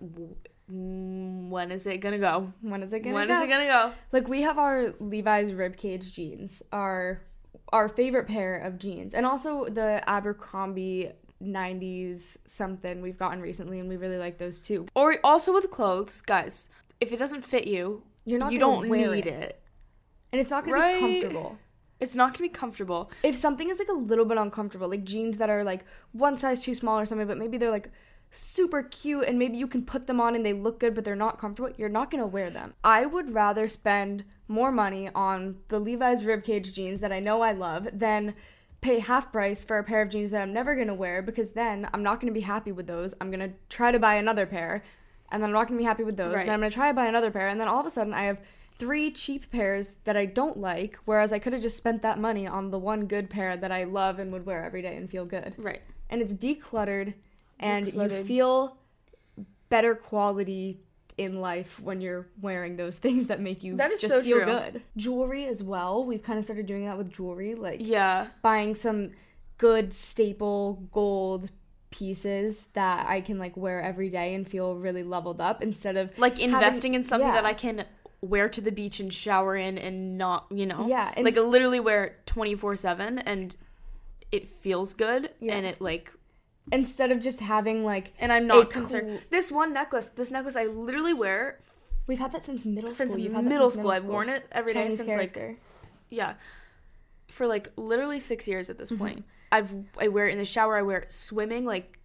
[0.72, 2.52] mm, when is it gonna go?
[2.62, 3.34] when is it gonna When go?
[3.36, 3.92] is it gonna go?
[4.12, 7.22] like we have our Levi's ribcage jeans, our
[7.72, 13.90] our favorite pair of jeans, and also the Abercrombie 90s something we've gotten recently, and
[13.90, 14.86] we really like those too.
[14.96, 16.70] Or also with clothes, guys.
[17.02, 19.28] If it doesn't fit you, You're not you don't need it.
[19.28, 19.60] it.
[20.32, 20.96] And it's not gonna Right.
[20.96, 21.58] be comfortable.
[22.04, 23.10] It's not gonna be comfortable.
[23.24, 26.60] If something is like a little bit uncomfortable, like jeans that are like one size
[26.60, 27.90] too small or something, but maybe they're like
[28.30, 31.16] super cute and maybe you can put them on and they look good but they're
[31.16, 32.74] not comfortable, you're not gonna wear them.
[32.84, 37.54] I would rather spend more money on the Levi's ribcage jeans that I know I
[37.54, 38.34] love than
[38.82, 41.88] pay half price for a pair of jeans that I'm never gonna wear because then
[41.94, 43.14] I'm not gonna be happy with those.
[43.22, 44.84] I'm gonna try to buy another pair
[45.32, 46.34] and then I'm not gonna be happy with those.
[46.34, 46.46] Right.
[46.46, 48.24] Then I'm gonna try to buy another pair and then all of a sudden I
[48.24, 48.40] have
[48.84, 52.46] three cheap pairs that I don't like, whereas I could have just spent that money
[52.48, 55.26] on the one good pair that I love and would wear every day and feel
[55.26, 55.56] good.
[55.58, 55.82] Right.
[56.10, 57.14] And it's decluttered
[57.60, 58.78] and you feel
[59.70, 60.80] better quality
[61.18, 64.38] in life when you're wearing those things that make you That is just so feel
[64.38, 64.46] true.
[64.46, 64.82] good.
[64.98, 66.04] Jewelry as well.
[66.04, 68.28] We've kind of started doing that with jewelry, like Yeah.
[68.42, 69.12] buying some
[69.58, 71.52] good staple gold
[71.92, 76.18] pieces that I can like wear every day and feel really leveled up instead of
[76.18, 77.36] Like having- investing in something yeah.
[77.36, 77.86] that I can
[78.24, 80.88] wear to the beach and shower in and not, you know.
[80.88, 83.56] Yeah, Like literally wear 24/7 and
[84.32, 85.56] it feels good Yeah.
[85.56, 86.12] and it like
[86.72, 89.10] instead of just having like and I'm not concerned.
[89.10, 91.60] cool- This one necklace, this necklace I literally wear
[92.08, 93.24] We've had that since middle since school.
[93.24, 93.92] You've middle since school.
[93.92, 95.48] I've worn it every day Chinese since character.
[95.50, 95.58] like
[96.10, 96.34] yeah.
[97.30, 99.04] For like literally 6 years at this Mm-hmm.
[99.04, 99.26] point.
[99.52, 102.00] I've I wear it in the shower, I wear it swimming like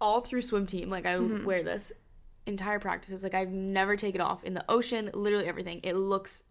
[0.00, 0.90] all through swim team.
[0.90, 1.44] Like I Mm-hmm.
[1.46, 1.92] wear this
[2.46, 3.22] entire practices.
[3.22, 5.80] Like I've never taken off in the ocean, literally everything.
[5.82, 6.42] It looks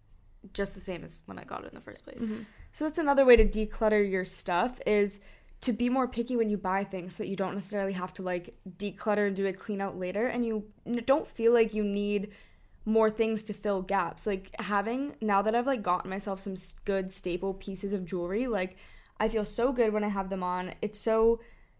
[0.54, 2.22] just the same as when I got it in the first place.
[2.22, 2.44] Mm-hmm.
[2.72, 5.22] So that's another way to declutter your stuff is
[5.62, 8.22] to be more picky when you buy things so that you don't necessarily have to
[8.22, 10.66] like declutter and do a clean out later and you
[11.06, 12.32] don't feel like you need
[12.86, 14.28] more things to fill gaps.
[14.28, 18.78] Like having now that I've like gotten myself some good staple pieces of jewelry, like
[19.20, 20.74] I feel so good when I have them on.
[20.82, 21.40] It's so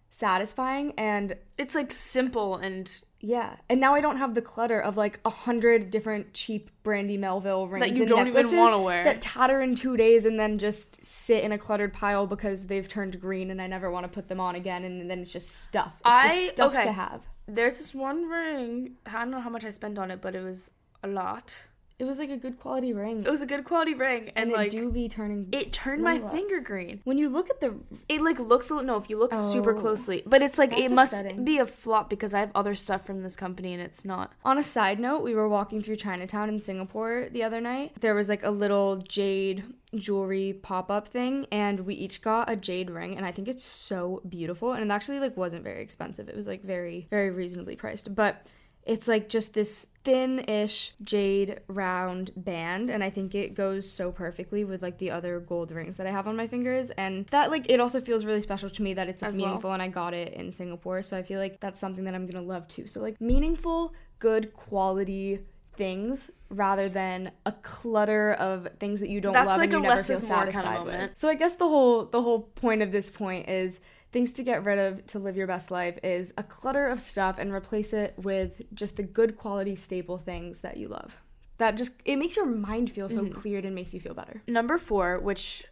[0.10, 4.98] satisfying and It's like simple and yeah, and now I don't have the clutter of
[4.98, 9.04] like a hundred different cheap Brandy Melville rings that you don't even wanna wear.
[9.04, 12.88] that tatter in two days and then just sit in a cluttered pile because they've
[12.88, 15.50] turned green and I never want to put them on again and then it's just
[15.64, 15.94] stuff.
[16.00, 16.84] It's I- just stuff okay.
[16.84, 17.22] to have.
[17.48, 18.96] there's this one ring.
[19.06, 20.72] I don't know how much I spent on it, but it was
[21.04, 21.68] a lot.
[21.98, 24.52] It was like a good quality ring, It was a good quality ring and, and,
[24.52, 25.48] it like do be turning.
[25.54, 26.34] it turned my What?
[26.34, 27.00] finger green.
[27.06, 27.76] when you look at the
[28.10, 29.80] It like looks a little no if you look super Oh.
[29.80, 31.46] closely, but it's like it must upsetting.
[31.46, 34.34] be a flop because I have other stuff from this company and it's not.
[34.44, 37.94] On a side note, we were walking through Chinatown in Singapore the other night.
[38.02, 39.64] There was like a little jade
[39.96, 44.22] jewelry pop-up thing and we each got a jade ring and I think it's so
[44.28, 46.28] beautiful and it actually like wasn't very expensive.
[46.28, 48.14] It was like very very reasonably priced.
[48.14, 48.46] But
[48.84, 54.64] it's like just this thin-ish jade round band and I think it goes so perfectly
[54.64, 57.70] with like the other gold rings that I have on my fingers and that like
[57.70, 59.48] it also feels really special to me that it's As well.
[59.48, 62.28] meaningful and I got it in Singapore so I feel like that's something that I'm
[62.36, 62.88] to love too.
[62.88, 65.40] So like meaningful, good quality
[65.76, 69.80] things rather than a clutter of things that you don't That's love like and you
[69.80, 71.18] a never less feel is more kind of satisfied with.
[71.18, 73.82] So I guess the whole the whole point of this point is
[74.16, 77.38] things to get rid of to live your best life is a clutter of stuff
[77.38, 81.22] and replace it with just the good quality staple things that you love.
[81.58, 83.34] That just it makes your mind feel so Mm-hmm.
[83.34, 84.42] cleared and makes you feel better.
[84.48, 85.66] Number four, which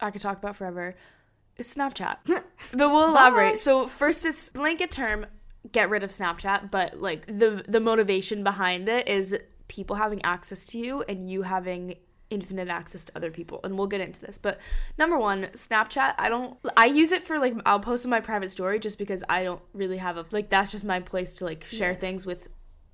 [0.00, 0.94] I could talk about forever,
[1.58, 2.16] is Snapchat.
[2.24, 3.58] but we'll elaborate.
[3.58, 5.26] So first, it's blanket term,
[5.70, 6.70] get rid of Snapchat.
[6.70, 9.36] But like the the motivation behind it is
[9.68, 11.96] people having access to you and you having
[12.32, 14.58] infinite access to other people and we'll get into this but
[14.98, 18.50] number one snapchat i don't i use it for like i'll post in my private
[18.50, 21.64] story just because i don't really have a like that's just my place to like
[21.64, 22.48] share things with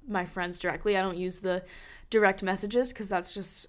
[0.09, 1.63] my friends directly i don't use the
[2.11, 3.69] direct messages because that's just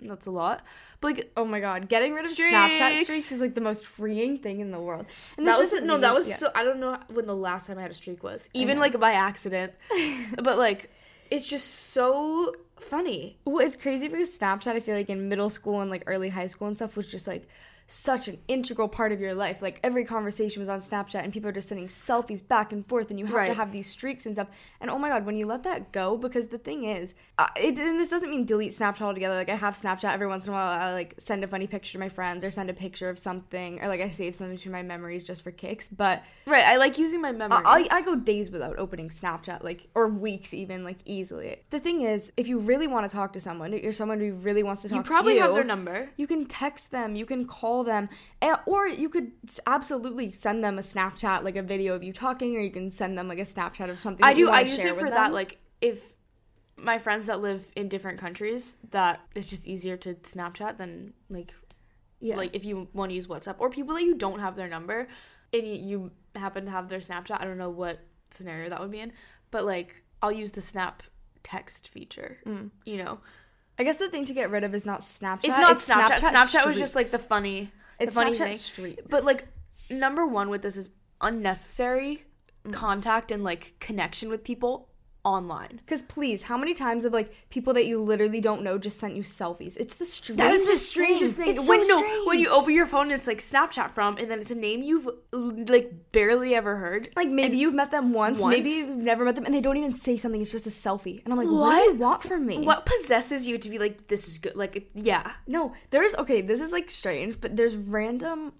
[0.00, 0.62] that's a lot
[1.00, 2.50] but like Oh my god, getting rid of Streaks.
[2.50, 5.04] Snapchat streaks is like the most freeing thing in the world.
[5.36, 6.36] And that was no mean- that was yeah.
[6.36, 8.98] so i don't know when the last time i had a streak was even like
[8.98, 9.74] by accident
[10.42, 10.90] but like
[11.30, 13.36] it's just so funny.
[13.44, 16.46] Well, it's crazy because Snapchat, I feel like in middle school and like early high
[16.46, 17.48] school and stuff, was just like
[17.86, 19.62] such an integral part of your life.
[19.62, 23.10] Like every conversation was on Snapchat, and people are just sending selfies back and forth,
[23.10, 24.48] and you have to have these streaks and stuff.
[24.80, 27.78] And oh my god, when you let that go, because the thing is, uh, it
[27.78, 29.34] and this doesn't mean delete Snapchat altogether.
[29.34, 30.68] Like I have Snapchat every once in a while.
[30.68, 33.80] I like send a funny picture to my friends or send a picture of something,
[33.82, 35.88] or like I save something to my memories just for kicks.
[35.88, 39.88] But right i like using my memories I, I go days without opening Snapchat, like
[39.94, 41.56] or weeks even, like easily.
[41.70, 44.62] The thing is, if you really want to talk to someone, you're someone who really
[44.62, 47.16] wants to talk you to probably you, probably have their number You can text them,
[47.16, 48.08] you can call them,
[48.66, 49.32] or you could
[49.66, 53.18] absolutely send them a Snapchat, like a video of you talking, or you can send
[53.18, 54.24] them like a Snapchat of something.
[54.24, 54.48] I do.
[54.48, 55.32] I use it for that.
[55.32, 56.14] Like if
[56.76, 61.54] my friends that live in different countries, that it's just easier to Snapchat than like
[62.20, 62.36] yeah.
[62.36, 65.08] like if you want to use WhatsApp or people that you don't have their number
[65.52, 67.40] and you, you happen to have their Snapchat.
[67.40, 69.12] I don't know what scenario that would be in,
[69.50, 71.02] but like I'll use the Snap
[71.42, 72.38] text feature.
[72.46, 72.70] Mm.
[72.84, 73.20] You know,
[73.78, 75.40] I guess the thing to get rid of is not Snapchat.
[75.44, 76.18] It's not Snapchat.
[76.18, 78.52] Snapchat, was just like the funny, the It's funny Snapchat thing.
[78.56, 79.02] streaks.
[79.08, 79.46] But like
[79.90, 82.24] number one with this is unnecessary
[82.66, 82.72] Mm.
[82.72, 84.88] contact and like connection with people
[85.24, 85.76] online.
[85.84, 89.16] Because please, how many times have like people that you literally don't know just sent
[89.16, 89.76] you selfies?
[89.76, 90.38] It's the strangest.
[90.38, 91.48] That is the strangest thing.
[91.48, 94.30] It's when so no, when you open your phone, and it's like Snapchat from, and
[94.30, 97.08] then it's a name you've like barely ever heard.
[97.16, 98.54] like maybe you've met them once, Once?
[98.56, 100.40] maybe you've never met them, and they don't even say something.
[100.40, 101.98] It's just a selfie, and I'm like, what, do you What?
[101.98, 102.58] want from me?
[102.58, 104.54] What possesses you to be like, this is good?
[104.56, 105.32] Like, yeah.
[105.46, 106.40] No, there's okay.
[106.42, 108.52] This is like strange, but there's random.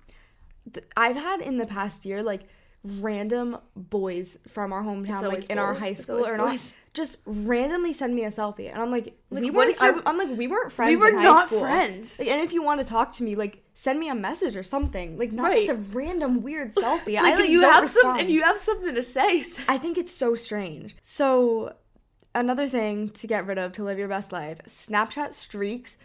[0.97, 2.43] I've had in the past year like
[2.85, 6.59] random boys from our hometown, like in our high school or not,
[6.93, 9.81] just randomly send me a selfie, and I'm like, we what weren't.
[9.81, 10.91] your- I, am like, we weren't friends.
[10.91, 11.61] We were not school.
[11.61, 12.19] friends.
[12.19, 14.63] Like, and if you want to talk to me, like, send me a message or
[14.63, 15.19] something.
[15.19, 15.67] Like, not Right.
[15.67, 17.15] just a random weird selfie.
[17.15, 18.21] Like, I like if you don't have some, respond.
[18.21, 20.95] if you have something to say- I think it's so strange.
[21.03, 21.75] So,
[22.35, 25.97] another thing to get rid of to live your best life Snapchat streaks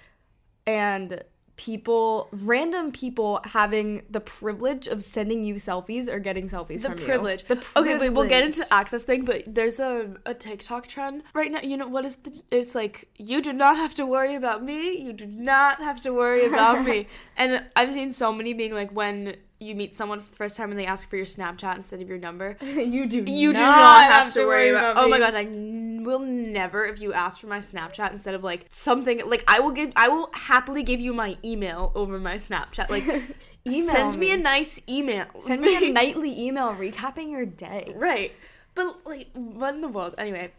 [0.66, 1.24] and
[1.60, 6.98] people, random people having the privilege of sending you selfies or getting selfies the from
[7.00, 7.42] privilege.
[7.42, 7.48] you.
[7.50, 7.96] The privilege.
[7.96, 11.60] Okay, wait, we'll get into access thing, but there's a, a TikTok trend right now.
[11.60, 12.32] You know what is the?
[12.50, 14.98] It's like you do not have to worry about me.
[15.00, 17.08] You do not have to worry about me.
[17.38, 20.72] And I've seen so many being like when you meet someone for the first time
[20.72, 22.58] and they ask for your Snapchat instead of your number.
[22.62, 24.98] you do You do not not have to worry about.
[24.98, 25.10] oh me.
[25.12, 28.66] my god, I n- will never if you ask for my Snapchat instead of like
[28.70, 29.92] something like I will give.
[29.96, 32.90] I will happily give you my email over my Snapchat.
[32.90, 33.04] Like,
[33.68, 34.28] Email send me.
[34.28, 34.34] me.
[34.34, 35.26] a nice email.
[35.40, 37.92] Send me a nightly email recapping your day.
[37.96, 38.32] Right.
[38.76, 40.16] But like what in the world?
[40.18, 40.54] Anyway,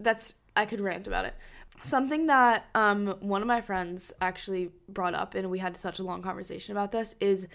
[0.00, 1.34] that's I could rant about it.
[1.82, 6.02] Something that um one of my friends actually brought up and we had such a
[6.02, 7.46] long conversation about this is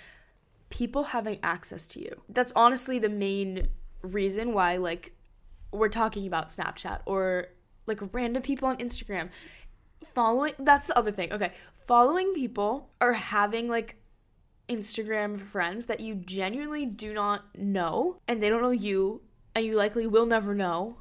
[0.78, 2.22] people having access to you.
[2.28, 3.70] That's honestly the main
[4.02, 5.14] reason why like
[5.72, 7.48] we're talking about Snapchat or
[7.86, 9.30] like random people on Instagram.
[10.04, 11.32] Following that's the other thing.
[11.32, 11.54] Okay.
[11.80, 13.96] Following people or having like
[14.68, 19.22] Instagram friends that you genuinely do not know and they don't know you
[19.56, 20.98] and you likely will never know.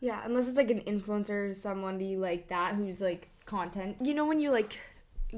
[0.00, 3.96] Yeah, unless it's like an influencer, somebody like that who's like content.
[4.02, 4.78] You know when you like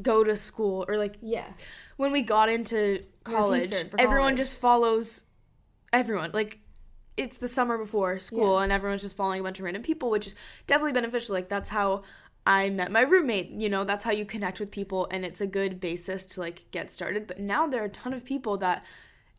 [0.00, 1.48] go to school or like Yeah.
[1.96, 4.36] When we got into college, everyone college.
[4.36, 5.24] just follows
[5.92, 6.30] everyone.
[6.32, 6.58] Like
[7.16, 8.64] it's the summer before school Yeah.
[8.64, 10.34] and everyone's just following a bunch of random people, which is
[10.66, 11.34] definitely beneficial.
[11.34, 12.02] Like that's how
[12.46, 15.46] I met my roommate, you know, that's how you connect with people and it's a
[15.46, 17.26] good basis to like get started.
[17.26, 18.84] But now there are a ton of people that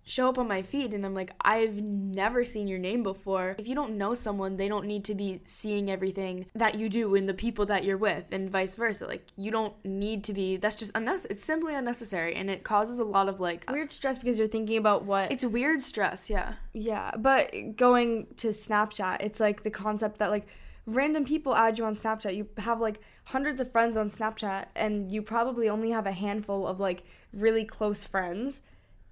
[0.05, 3.55] show up on my feed and I'm like, I've never seen your name before.
[3.57, 7.15] If you don't know someone, they don't need to be seeing everything that you do
[7.15, 9.07] and the people that you're with and vice versa.
[9.07, 11.33] Like you don't need to be that's just unnecessary.
[11.33, 14.47] It's simply unnecessary and it causes a lot of like uh, Weird stress because you're
[14.47, 16.53] thinking about what it's weird stress, yeah.
[16.73, 20.45] Yeah, but going to Snapchat, it's like the concept that like
[20.85, 22.35] random people add you on Snapchat.
[22.35, 26.67] You have like hundreds of friends on Snapchat and you probably only have a handful
[26.67, 28.61] of like really close friends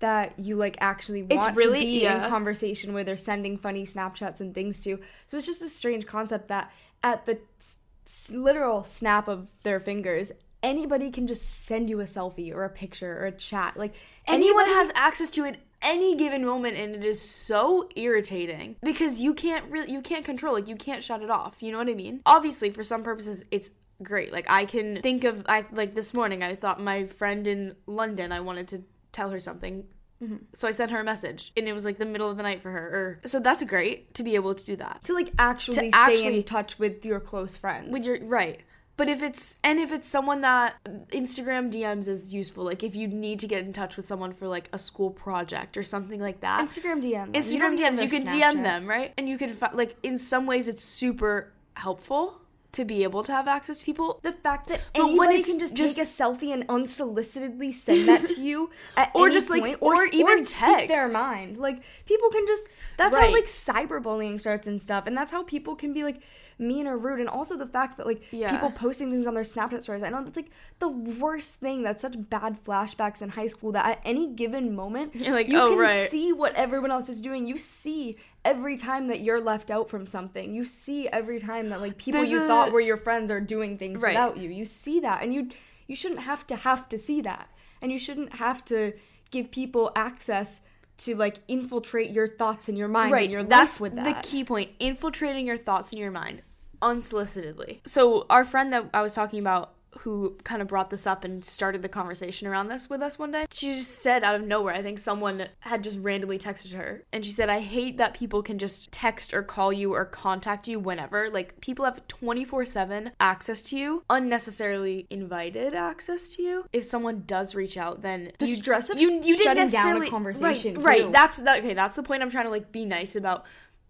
[0.03, 2.25] that you like actually want really- to be yeah.
[2.25, 4.99] in conversation with or sending funny Snapchats and things to.
[5.27, 6.71] So it's just a strange concept that
[7.03, 12.53] at the s- literal snap of their fingers anybody can just send you a selfie
[12.53, 13.75] or a picture or a chat.
[13.75, 13.93] Like
[14.27, 19.33] anyone has access to it any given moment and it is so irritating because you
[19.33, 21.93] can't really you can't control like you can't shut it off you know what i
[21.93, 23.69] mean obviously for some purposes it's
[24.01, 27.75] great like i can think of i like this morning i thought my friend in
[27.85, 28.81] london i wanted to
[29.13, 29.85] tell her something
[30.21, 30.35] mm-hmm.
[30.53, 32.61] so i sent her a message and it was like the middle of the night
[32.61, 35.75] for her or so that's great to be able to do that to like actually
[35.75, 37.91] To stay actually- in touch with your close friends.
[37.93, 38.59] with your right
[38.97, 40.75] but if it's and if it's someone that
[41.11, 44.47] instagram dms is useful like if you need to get in touch with someone for
[44.47, 47.31] like a school project or something like that Instagram DM.
[47.31, 47.33] them.
[47.33, 48.53] Instagram DMs, you can Snapchat.
[48.53, 49.13] DM them, right?
[49.17, 52.39] And you can like in some ways it's super helpful
[52.73, 54.19] to be able to have access to people.
[54.23, 58.25] The fact that But anybody can just, just- take a selfie and unsolicitedly send that
[58.27, 58.69] to you,
[59.15, 60.87] Or just, like- point, or even speak text.
[60.89, 61.57] their mind.
[61.57, 62.67] Like people can just.
[62.97, 66.21] That's how like cyberbullying starts and stuff, and that's how people can be like
[66.59, 67.19] mean or rude.
[67.19, 68.51] And also the fact that like Yeah.
[68.51, 70.03] people posting things on their Snapchat stories.
[70.03, 71.83] I know that's like the worst thing.
[71.83, 75.59] That's such bad flashbacks in high school that at any given moment You're like, you
[75.59, 77.47] "Oh, can right." see what everyone else is doing.
[77.47, 80.53] You see every time that you're left out from something.
[80.53, 83.39] You see every time that like people There's you a- thought were your friends are
[83.41, 84.11] doing things Right.
[84.11, 84.49] without you.
[84.49, 85.49] You see that, and you
[85.87, 87.49] you shouldn't have to have to see that,
[87.81, 88.93] and you shouldn't have to
[89.31, 90.61] give people access
[90.95, 94.13] to like infiltrate your thoughts and your mind right, and your that's life with the
[94.23, 94.69] key point.
[94.79, 96.41] Infiltrating your thoughts in your mind
[96.83, 97.79] unsolicitedly.
[97.85, 101.45] So our friend that I was talking about who kind of brought this up and
[101.45, 103.45] started the conversation around this with us one day.
[103.53, 107.23] She just said out of nowhere, I think someone had just randomly texted her, and
[107.23, 110.79] she said, I hate that people can just text or call you or contact you
[110.79, 111.29] whenever.
[111.29, 116.65] Like, people have 24 7 access to you, unnecessarily invited access to you.
[116.73, 119.57] If someone does reach out, then The you, stress of you, you didn't shutting down
[119.57, 121.03] a necessarily conversation, Right, too.
[121.05, 121.11] right.
[121.11, 121.75] That's that, okay.
[121.75, 123.45] That's the point I'm trying to like be nice about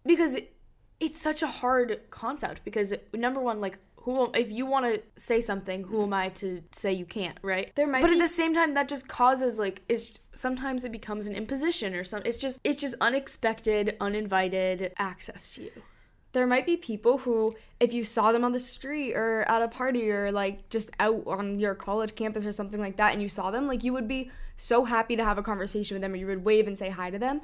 [0.05, 0.37] because
[1.05, 2.63] it's such a hard concept.
[2.63, 6.61] Because number one, like who if you want to say something, who am I to
[6.71, 7.71] say you can't, right?
[7.75, 10.91] There might but be- at the same time, that just causes like it's sometimes it
[10.91, 12.21] becomes an imposition or some.
[12.25, 15.71] It's just it's just unexpected, uninvited access to you.
[16.33, 19.67] there might be people who if you saw them on the street or at a
[19.67, 23.29] party or like just out on your college campus or something like that and you
[23.29, 26.15] saw them like you would be so happy to have a conversation with them or
[26.15, 27.39] you would wave and say hi to them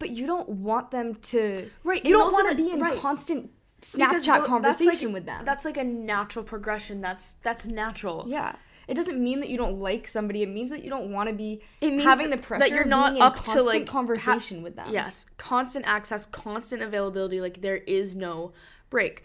[0.00, 2.98] but you don't want them to Right, you don't want to be in right.
[2.98, 7.00] constant snapchat conversation like, with them That's like a natural progression.
[7.00, 8.24] That's that's natural.
[8.26, 8.56] yeah
[8.88, 11.34] it doesn't mean that you don't like somebody it means that you don't want to
[11.34, 14.58] be It means having that- the pressure that you're not up to constant like conversation
[14.58, 17.40] ha- with them Yes, constant access, constant availability.
[17.40, 18.52] Like there is no
[18.90, 19.22] break.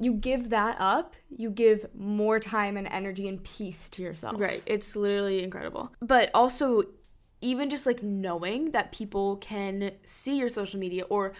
[0.00, 4.62] you give that up you give more time and energy and peace to yourself Right.
[4.66, 5.92] It's literally incredible.
[6.02, 6.82] But also,
[7.44, 11.32] even just like knowing that people can see your social media or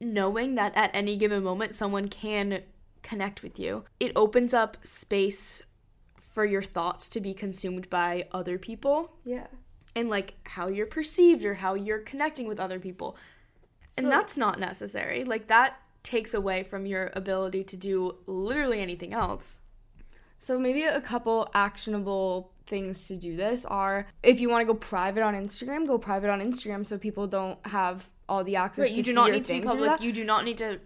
[0.00, 2.62] knowing that at any given moment someone can
[3.02, 5.62] connect with you, it opens up space
[6.18, 9.46] for your thoughts to be consumed by other people yeah
[9.94, 13.16] and like how you're perceived or how you're connecting with other people.
[13.96, 15.24] and that's not necessary.
[15.24, 19.60] Like that takes away from your ability to do literally anything else.
[20.38, 24.78] So maybe a couple actionable things to do this are if you want to go
[24.78, 28.90] private on Instagram, go private on Instagram so people don't have all the access Right,
[28.90, 30.00] to you do not need to be public.
[30.00, 30.80] You do not need to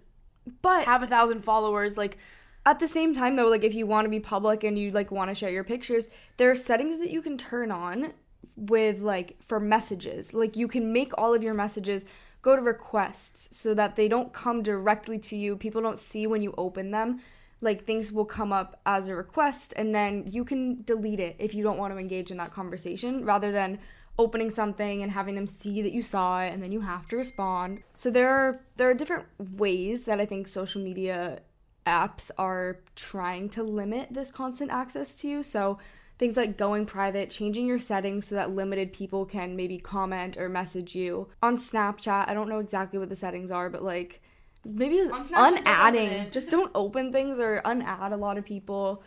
[0.62, 1.96] But have a thousand followers.
[1.96, 2.18] Like
[2.66, 5.10] at the same time though, like if you want to be public and you like
[5.10, 8.12] want to share your pictures, there are settings that you can turn on
[8.56, 10.34] with like for messages.
[10.34, 12.04] Like you can make all of your messages
[12.42, 15.56] go to requests so that they don't come directly to you.
[15.56, 17.20] People don't see when you open them.
[17.60, 21.54] Like things will come up as a request and then you can delete it if
[21.54, 23.78] you don't want to engage in that conversation rather than
[24.18, 27.16] opening something and having them see that you saw it and then you have to
[27.16, 27.82] respond.
[27.94, 31.40] So there are there are different ways that I think social media
[31.86, 35.42] apps are trying to limit this constant access to you.
[35.42, 35.78] So
[36.18, 40.48] things like going private, changing your settings so that limited people can maybe comment or
[40.48, 41.28] message you.
[41.42, 44.20] On Snapchat, I don't know exactly what the settings are, but like
[44.68, 46.30] maybe just unadding.
[46.30, 49.02] Just don't open things or unadd a lot of people.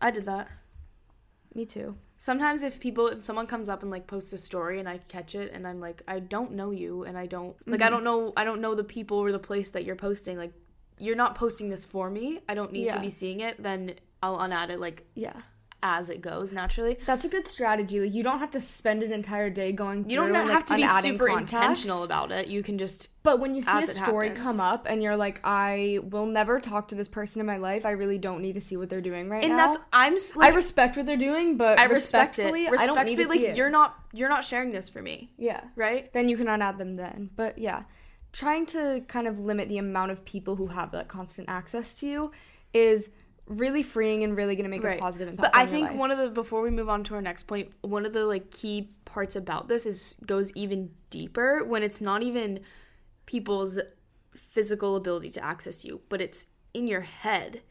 [0.00, 0.48] I did that.
[1.54, 1.96] Me too.
[2.16, 5.34] Sometimes if people if someone comes up and like posts a story and I catch
[5.34, 7.94] it and I'm like I don't know you and I don't like I mm-hmm.
[7.94, 10.52] don't know I don't know the people or the place that you're posting like
[10.98, 12.40] you're not posting this for me.
[12.48, 12.94] I don't need Yeah.
[12.94, 13.62] to be seeing it.
[13.62, 15.42] Then I'll unadd it like Yeah.
[15.84, 16.98] As it goes naturally.
[17.06, 18.00] That's a good strategy.
[18.00, 20.48] Like you don't have to spend an entire day going through You don't and, have
[20.48, 21.52] like, to be super contacts.
[21.52, 22.48] intentional about it.
[22.48, 24.44] You can just But when you see a story happens.
[24.44, 27.84] come up and you're like, I will never talk to this person in my life.
[27.84, 29.58] I really don't need to see what they're doing right and now.
[29.66, 32.42] that's I'm s- I like, respect what they're doing, but I respect it.
[32.44, 33.56] respectfully, Respectfully, I don't need to like see it.
[33.56, 35.60] you're not you're not sharing this for me, yeah.
[35.76, 36.10] right?
[36.14, 37.28] Then you can unadd them then.
[37.36, 37.82] But yeah,
[38.32, 42.06] trying to kind of limit the amount of people who have that constant access to
[42.06, 42.32] you
[42.72, 43.10] is
[43.46, 45.52] really freeing and really going to make a positive impact.
[45.52, 45.96] But I think life.
[45.96, 48.50] one of the before we move on to our next point, one of the like
[48.50, 52.60] key parts about this is goes even deeper when it's not even
[53.26, 53.78] people's
[54.34, 57.62] physical ability to access you, but it's in your head.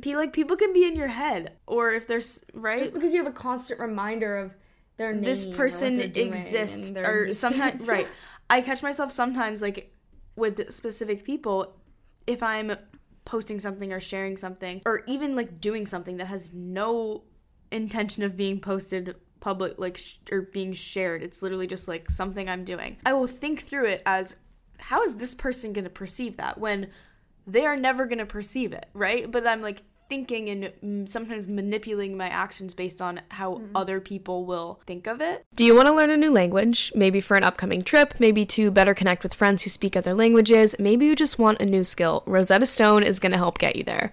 [0.00, 2.78] Be like people can be in your head, or if there's right.
[2.78, 4.54] just because you have a constant reminder of
[5.00, 8.06] their name this person exists or sometimes right
[8.50, 9.90] i catch myself sometimes like
[10.36, 11.74] with specific people
[12.26, 12.76] if i'm
[13.30, 17.22] posting something or sharing something or even like doing something that has no
[17.70, 21.22] intention of being posted public like sh- or being shared.
[21.22, 22.96] It's literally just like something i'm doing.
[23.06, 24.34] I will think through it as
[24.78, 26.88] how is this person going to perceive that when
[27.46, 29.30] they are never going to perceive it right?
[29.30, 34.44] But i'm like thinking and mm, sometimes manipulating my actions based on how other people
[34.44, 36.92] will think of it Do you want to learn a new language?
[36.94, 40.76] Maybe for an upcoming trip, maybe to better connect with friends who speak other languages,
[40.78, 42.22] maybe you just want a new skill.
[42.26, 44.12] Rosetta Stone is going to help get you there.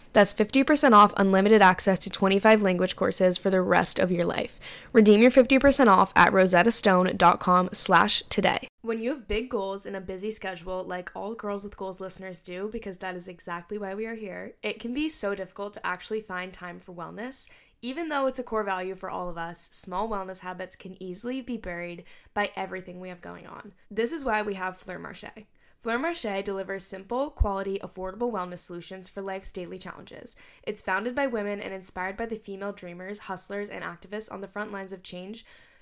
[0.13, 4.59] That's 50% off unlimited access to 25 language courses for the rest of your life.
[4.93, 8.67] Redeem your 50% off at rosettastone.com slash today.
[8.83, 12.39] When you have big goals and a busy schedule, like all Girls with Goals listeners
[12.39, 15.85] do, because that is exactly why we are here, it can be so difficult to
[15.85, 17.49] actually find time for wellness.
[17.83, 21.41] Even though it's a core value for all of us, small wellness habits can easily
[21.41, 22.03] be buried
[22.33, 23.73] by everything we have going on.
[23.89, 25.45] This is why we have Fleur Marche.
[25.81, 30.35] Fleur Marche delivers simple, quality, affordable wellness solutions for life's daily challenges.
[30.61, 34.47] It's founded by women and inspired by the female dreamers, hustlers, and activists on the
[34.47, 35.43] front lines of change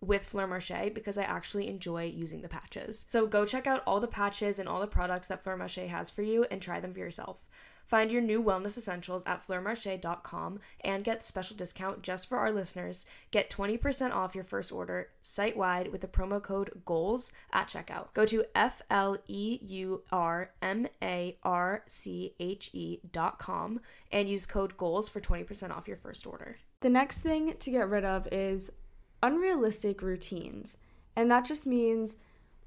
[0.00, 3.04] with Fleur Marche because I actually enjoy using the patches.
[3.08, 6.10] So go check out all the patches and all the products that Fleur Marche has
[6.10, 7.38] for you and try them for yourself.
[7.90, 13.04] Find your new wellness essentials at fleurmarche.com and get special discount just for our listeners.
[13.32, 18.14] Get 20% off your first order site wide with the promo code GOALS at checkout.
[18.14, 23.80] Go to F L E U R M A R C H E.com
[24.12, 26.58] and use code GOALS for 20% off your first order.
[26.82, 28.70] The next thing to get rid of is
[29.22, 30.76] unrealistic routines.
[31.16, 32.16] And that just means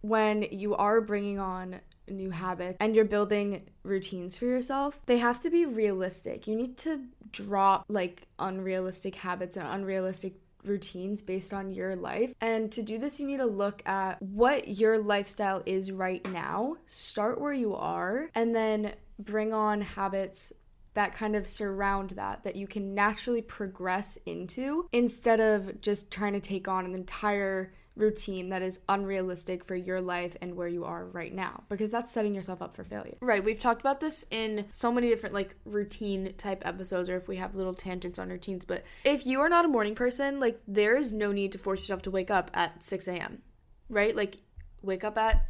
[0.02, 1.80] when you are bringing on
[2.10, 6.48] new habits and you're building routines for yourself, they have to be realistic.
[6.48, 7.02] You need to
[7.32, 10.34] drop like unrealistic habits and unrealistic
[10.64, 12.34] routines based on your life.
[12.42, 16.78] And to do this, you need to look at what your lifestyle is right now,
[16.86, 20.54] start where you are, and then bring on habits
[20.94, 26.34] that kind of surround that that you can naturally progress into instead of just trying
[26.34, 30.84] to take on an entire routine that is unrealistic for your life and where you
[30.84, 33.16] are right now because that's setting yourself up for failure.
[33.22, 33.44] Right.
[33.44, 37.38] We've talked about this in so many different like routine type episodes or if we
[37.38, 40.98] have little tangents on routines, but if you are not a morning person, like there
[40.98, 43.44] is no need to force yourself to wake up at 6 a.m.
[43.90, 44.16] Right?
[44.16, 44.38] Like
[44.82, 45.46] wake up at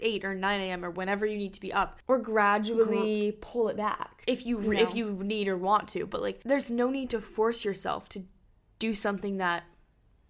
[0.00, 0.84] 8 or 9 a.m.
[0.84, 4.60] or whenever you need to be up or gradually Gr- pull it back if you,
[4.60, 4.80] you know?
[4.80, 8.24] if you need or want to but like there's no need to force yourself to
[8.78, 9.64] do something that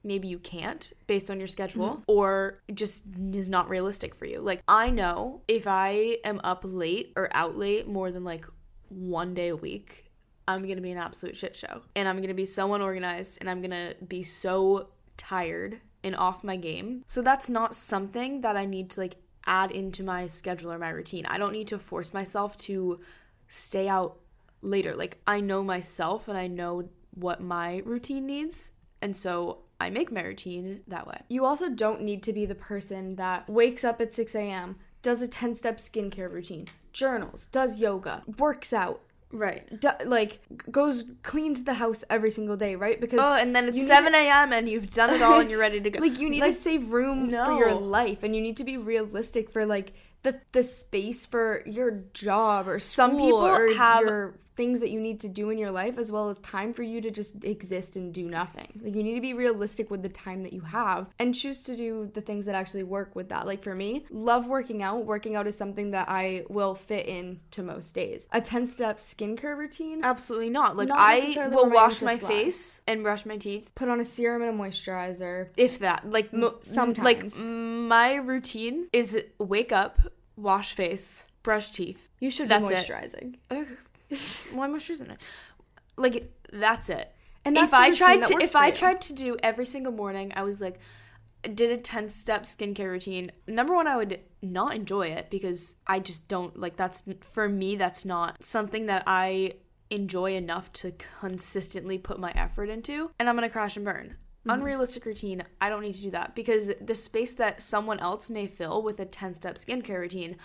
[0.05, 2.03] maybe you can't based on your schedule mm-hmm.
[2.07, 7.13] or just is not realistic for you like i know if i am up late
[7.17, 8.47] or out late more than like
[8.89, 10.11] one day a week
[10.47, 13.61] i'm gonna be an absolute shit show and i'm gonna be so unorganized and i'm
[13.61, 18.91] gonna be so tired and off my game so that's not something that i need
[18.91, 19.17] to like
[19.47, 21.27] add into my schedule or my routine.
[21.27, 23.01] I don't need to force myself to
[23.49, 24.19] stay out
[24.63, 24.95] later.
[24.95, 28.73] Like I know myself and I know what my routine needs.
[29.01, 31.21] And so I make my routine that way.
[31.29, 35.23] You also don't need to be the person that wakes up at 6 a.m., does
[35.23, 39.01] a 10 step skincare routine, journals, does yoga, works out,
[39.31, 39.81] Right.
[39.81, 42.99] D- like goes cleans the house every single day, right?
[42.99, 44.53] Because oh, and then it's seven a.m.
[44.53, 46.01] and you've done it all and you're ready to go.
[46.01, 47.45] like you need like, to save room no.
[47.45, 51.63] for your life, and you need to be realistic for like the the space for
[51.67, 55.57] your job or some people or have your things that you need to do in
[55.57, 58.81] your life as well as time for you to just exist and do nothing.
[58.83, 61.77] Like you need to be realistic with the time that you have and choose to
[61.77, 63.47] do the things that actually work with that.
[63.47, 65.07] Like for me, love working out.
[65.07, 68.27] Working out is something that I will fit in to most days.
[68.33, 70.01] A 10-step skincare routine?
[70.03, 70.77] Absolutely not.
[70.77, 74.43] Like not I will wash my face and brush my teeth, put on a serum
[74.43, 75.51] and a moisturizer.
[75.57, 76.11] If that.
[76.11, 77.39] Like mo- sometimes.
[77.39, 80.01] Like my routine is wake up,
[80.37, 82.09] wash face, brush teeth.
[82.19, 83.37] You should That's be moisturizing.
[83.53, 83.69] It.
[84.53, 85.21] Why am I choosing it?
[85.97, 87.15] Like that's it.
[87.45, 90.43] And that's if I tried to if I tried to do every single morning, I
[90.43, 90.81] was like
[91.43, 93.31] did a 10 step skincare routine.
[93.47, 97.77] Number one, I would not enjoy it because I just don't like that's for me,
[97.77, 99.55] that's not something that I
[99.91, 103.11] enjoy enough to consistently put my effort into.
[103.19, 104.17] And I'm gonna crash and burn.
[104.41, 104.51] Mm-hmm.
[104.51, 108.47] Unrealistic routine, I don't need to do that because the space that someone else may
[108.47, 110.37] fill with a 10 step skincare routine,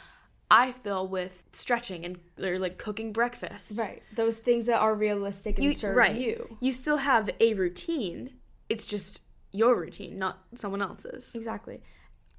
[0.53, 3.77] I fill with stretching and or like cooking breakfast.
[3.79, 4.03] Right.
[4.15, 6.15] Those things that are realistic and You, serve right.
[6.15, 6.57] you.
[6.61, 8.29] You still have a routine.
[8.69, 11.33] It's just your routine, not someone else's.
[11.33, 11.81] Exactly.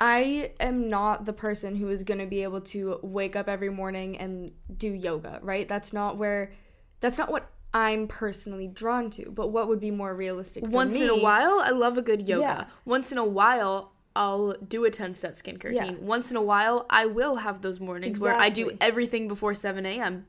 [0.01, 3.71] I am not the person who is going to be able to wake up every
[3.71, 5.67] morning and do yoga, right?
[5.67, 6.53] That's not where
[7.01, 9.33] that's not what I'm personally drawn to.
[9.33, 11.05] But what would be more realistic for Once me?
[11.07, 12.43] in a while, I love a good yoga.
[12.43, 12.65] Yeah.
[12.85, 15.87] Once in a while, I'll do a 10 step skincare Yeah.
[15.89, 16.07] routine.
[16.07, 19.85] Once in a while, I will have those mornings where I do everything before 7
[19.87, 20.27] a.m.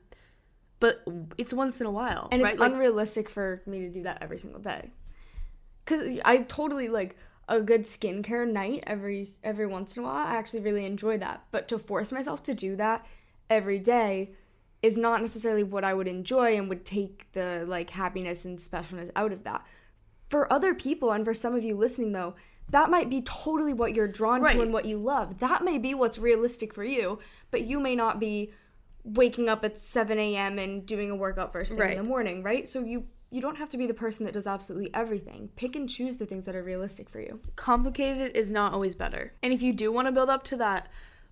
[0.80, 1.04] But
[1.38, 2.28] it's once in a while.
[2.32, 2.52] and right?
[2.52, 4.90] it's Like, unrealistic for me to do that every single day
[5.84, 7.16] because i totally like
[7.48, 11.44] a good skincare night every every once in a while i actually really enjoy that
[11.52, 13.06] but to force myself to do that
[13.48, 14.32] every day
[14.82, 19.10] is not necessarily what i would enjoy and would take the like happiness and specialness
[19.14, 19.64] out of that
[20.28, 22.34] for other people and for some of you listening though
[22.70, 24.54] that might be totally what you're drawn Right.
[24.56, 27.18] to and what you love that may be what's realistic for you
[27.50, 28.52] but you may not be
[29.04, 31.92] waking up at 7 a.m and doing a workout first thing Right.
[31.92, 34.46] in the morning right so you you don't have to be the person that does
[34.46, 38.72] absolutely everything pick and choose the things that are realistic for you complicated is not
[38.72, 39.32] always better.
[39.42, 40.88] And if you do want to build up to that,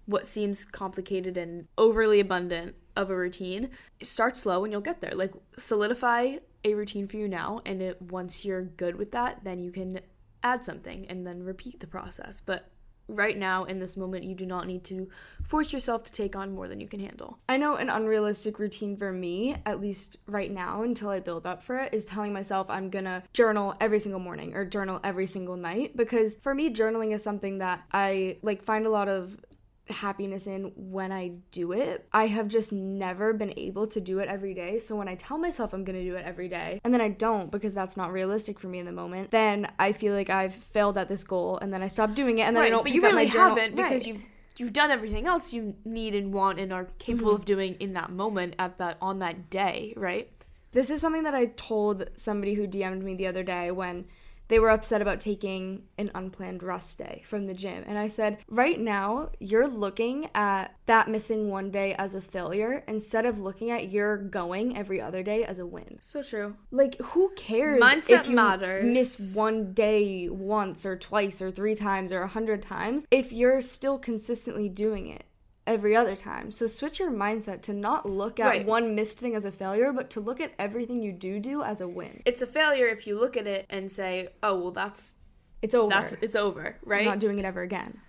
[0.06, 3.70] what seems complicated and overly abundant of a routine,
[4.02, 5.12] start slow and you'll get there.
[5.14, 9.62] Like solidify a routine for you now, and it, once you're good with that, then
[9.62, 10.00] you can
[10.44, 12.40] add something and then repeat the process.
[12.40, 12.70] But
[13.08, 15.08] right now, in this moment, you do not need to
[15.46, 17.38] force yourself to take on more than you can handle.
[17.48, 21.62] I know an unrealistic routine for me, at least right now until I build up
[21.62, 25.56] for it, is telling myself I'm gonna journal every single morning or journal every single
[25.56, 29.38] night because for me, journaling is something that I like find a lot of
[29.90, 32.06] happiness in when I do it.
[32.12, 34.78] I have just never been able to do it every day.
[34.78, 37.08] So when I tell myself I'm going to do it every day and then I
[37.08, 40.54] don't because that's not realistic for me in the moment, then I feel like I've
[40.54, 42.92] failed at this goal and then I stop doing it and then I don't but
[42.92, 44.06] you really haven't because Right.
[44.06, 44.22] you've
[44.56, 47.40] you've done everything else you need and want and are capable Mm-hmm.
[47.40, 50.30] of doing in that moment at that on that day, right?
[50.72, 54.06] This is something that I told somebody who DM'd me the other day when
[54.48, 57.84] they were upset about taking an unplanned rest day from the gym.
[57.86, 62.84] And I said, right now, you're looking at that missing one day as a failure
[62.86, 65.98] instead of looking at your going every other day as a win.
[66.02, 66.56] So true.
[66.70, 68.84] Like, who cares Mindset if you matters.
[68.84, 73.60] miss one day once or twice or three times or a hundred times if you're
[73.60, 75.24] still consistently doing it
[75.66, 76.50] every other time?
[76.50, 78.66] So switch your mindset to not look at Right.
[78.66, 81.80] one missed thing as a failure, but to look at everything you do do as
[81.80, 82.22] a win.
[82.24, 85.14] It's a failure if you look at it and say, "Oh, well that's
[85.62, 85.88] It's over.
[85.88, 87.04] that's it's over," I'm right?
[87.06, 88.00] not doing it ever again.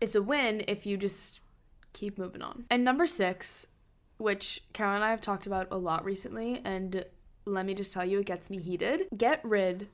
[0.00, 1.40] it's a win if you just
[1.94, 2.66] keep moving on.
[2.68, 3.66] And number 6,
[4.18, 7.04] which Carol and I have talked about a lot recently and
[7.46, 9.08] let me just tell you it gets me heated.
[9.16, 9.88] Get rid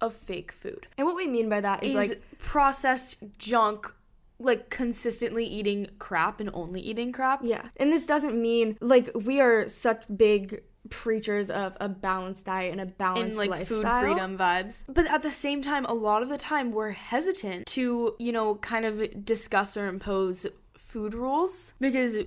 [0.00, 0.88] of fake food.
[0.98, 3.92] And what we mean by that is, Is like processed junk
[4.38, 7.40] like consistently eating crap and only eating crap.
[7.42, 7.68] Yeah.
[7.76, 12.80] And this doesn't mean like we are such big preachers of a balanced diet and
[12.80, 13.82] a balanced like lifestyle.
[13.82, 14.84] food freedom vibes.
[14.88, 18.56] But at the same time, a lot of the time we're hesitant to, you know,
[18.56, 22.18] kind of discuss or impose food rules because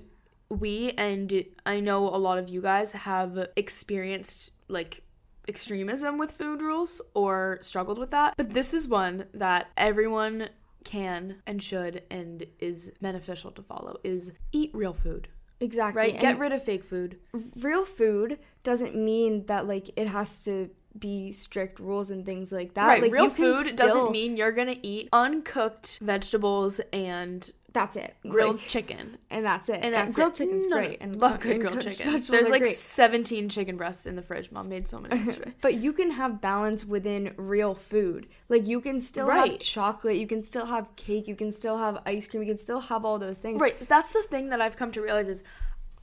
[0.49, 5.03] we and I know a lot of you guys have experienced like
[5.47, 8.35] extremism with food rules or struggled with that.
[8.37, 10.49] But this is one that everyone
[10.83, 15.27] can and should and is beneficial to follow is eat real food.
[15.59, 15.99] Exactly.
[16.01, 16.11] Right?
[16.13, 17.19] And Get rid of fake food.
[17.57, 22.73] real food doesn't mean that like it has to be strict rules and things like
[22.73, 22.87] that.
[22.87, 27.51] right, Like real you can food still- doesn't mean you're gonna eat uncooked vegetables and
[27.73, 28.15] that's it.
[28.27, 29.17] grilled Like, chicken.
[29.29, 29.79] and that's it.
[29.81, 30.37] And that's grilled it.
[30.37, 30.97] chicken's No, great.
[31.01, 32.11] And love good grilled chicken.
[32.27, 32.77] There's like great.
[32.77, 34.51] 17 chicken breasts in the fridge.
[34.51, 35.53] Mom made so many yesterday.
[35.61, 38.27] But you can have balance within real food.
[38.47, 42.01] Like you can still have chocolate, you can still have cake, you can still have
[42.05, 43.59] ice cream, you can still have all those things.
[43.59, 43.79] Right.
[43.87, 45.43] That's the thing that I've come to realize is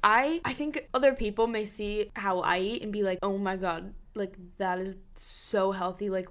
[0.02, 3.56] I I think other people may see how I eat and be like, "Oh my
[3.56, 6.10] god, like that is so healthy.
[6.10, 6.28] Like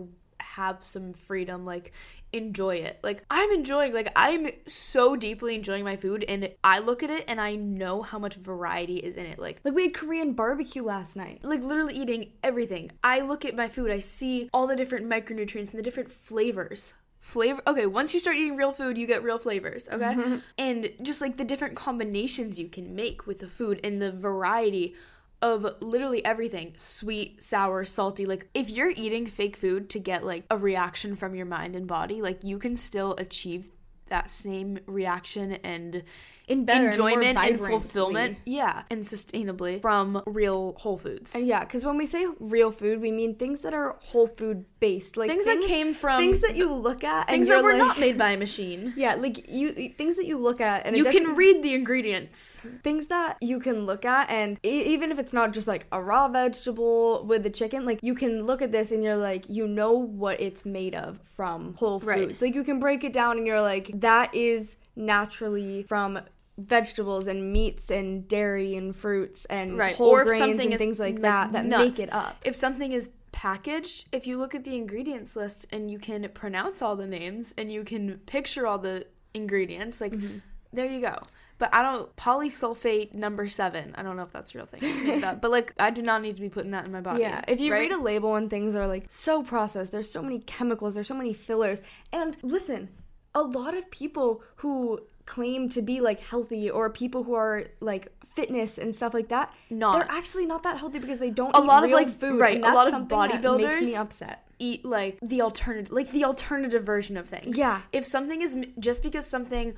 [0.56, 1.66] have some freedom.
[1.66, 1.92] Like
[2.34, 7.04] enjoy it." Like I'm enjoying like I'm so deeply enjoying my food and I look
[7.04, 9.40] at it and I know how much variety is in it.
[9.40, 11.44] Like Like we had Korean barbecue last night.
[11.44, 12.92] like literally eating everything.
[13.04, 16.94] I look at my food, I see all the different micronutrients and the different flavors.
[17.20, 20.16] Flavor okay, once you start eating real food, you get real flavors, okay?
[20.60, 24.94] And just like the different combinations you can make with the food and the variety
[25.42, 28.26] of literally everything sweet, sour, salty.
[28.26, 31.88] Like, if you're eating fake food to get like a reaction from your mind and
[31.88, 33.72] body, like, you can still achieve
[34.08, 36.04] that same reaction and
[36.48, 37.70] in better enjoyment and, vibrantly.
[37.70, 38.38] fulfillment.
[38.46, 41.34] Yeah, and sustainably from real whole foods.
[41.36, 44.66] And yeah, because when we say real food, we mean things that are whole food
[44.80, 47.72] based, like Things that came from things that you look at, Things you're that were
[47.72, 48.94] like, not made by a machine.
[48.98, 52.62] Yeah, like you things that you look at, and You can read the ingredients.
[52.84, 56.02] things that you can look at and e- even if it's not just like a
[56.02, 59.68] raw vegetable with the chicken like you can look at this and you're like you
[59.68, 62.42] know what it's made of from whole foods Right.
[62.42, 66.20] like you can break it down and you're like that is naturally from
[66.58, 69.96] vegetables and meats and dairy and fruits and Right.
[69.96, 72.00] whole or grains something and things like like that that nuts.
[72.00, 75.92] make it up If something is packaged, if you look at the ingredients list and
[75.92, 80.38] you can pronounce all the names and you can picture all the ingredients, like Mm-hmm.
[80.72, 81.18] there you go.
[81.58, 83.94] But I don't polysulfate number seven.
[83.98, 85.22] I don't know if that's a real thing.
[85.22, 85.42] That.
[85.42, 87.22] But like, I do not need to be putting that in my body.
[87.22, 87.80] Yeah, if you right?
[87.80, 91.14] read a label and things are like so processed, there's so many chemicals, there's so
[91.16, 91.82] many fillers.
[92.12, 92.90] And listen,
[93.34, 98.08] a lot of people who claim to be like healthy or people who are like
[98.26, 99.94] fitness and stuff like that, Not.
[99.94, 102.40] they're actually not that healthy because they don't A eat lot of, like, food.
[102.40, 104.48] right, a lot of that makes bodybuilders- me upset.
[104.60, 107.58] eat like the alternative like the alternative version of things.
[107.58, 107.82] Yeah.
[107.92, 109.74] If something is just because something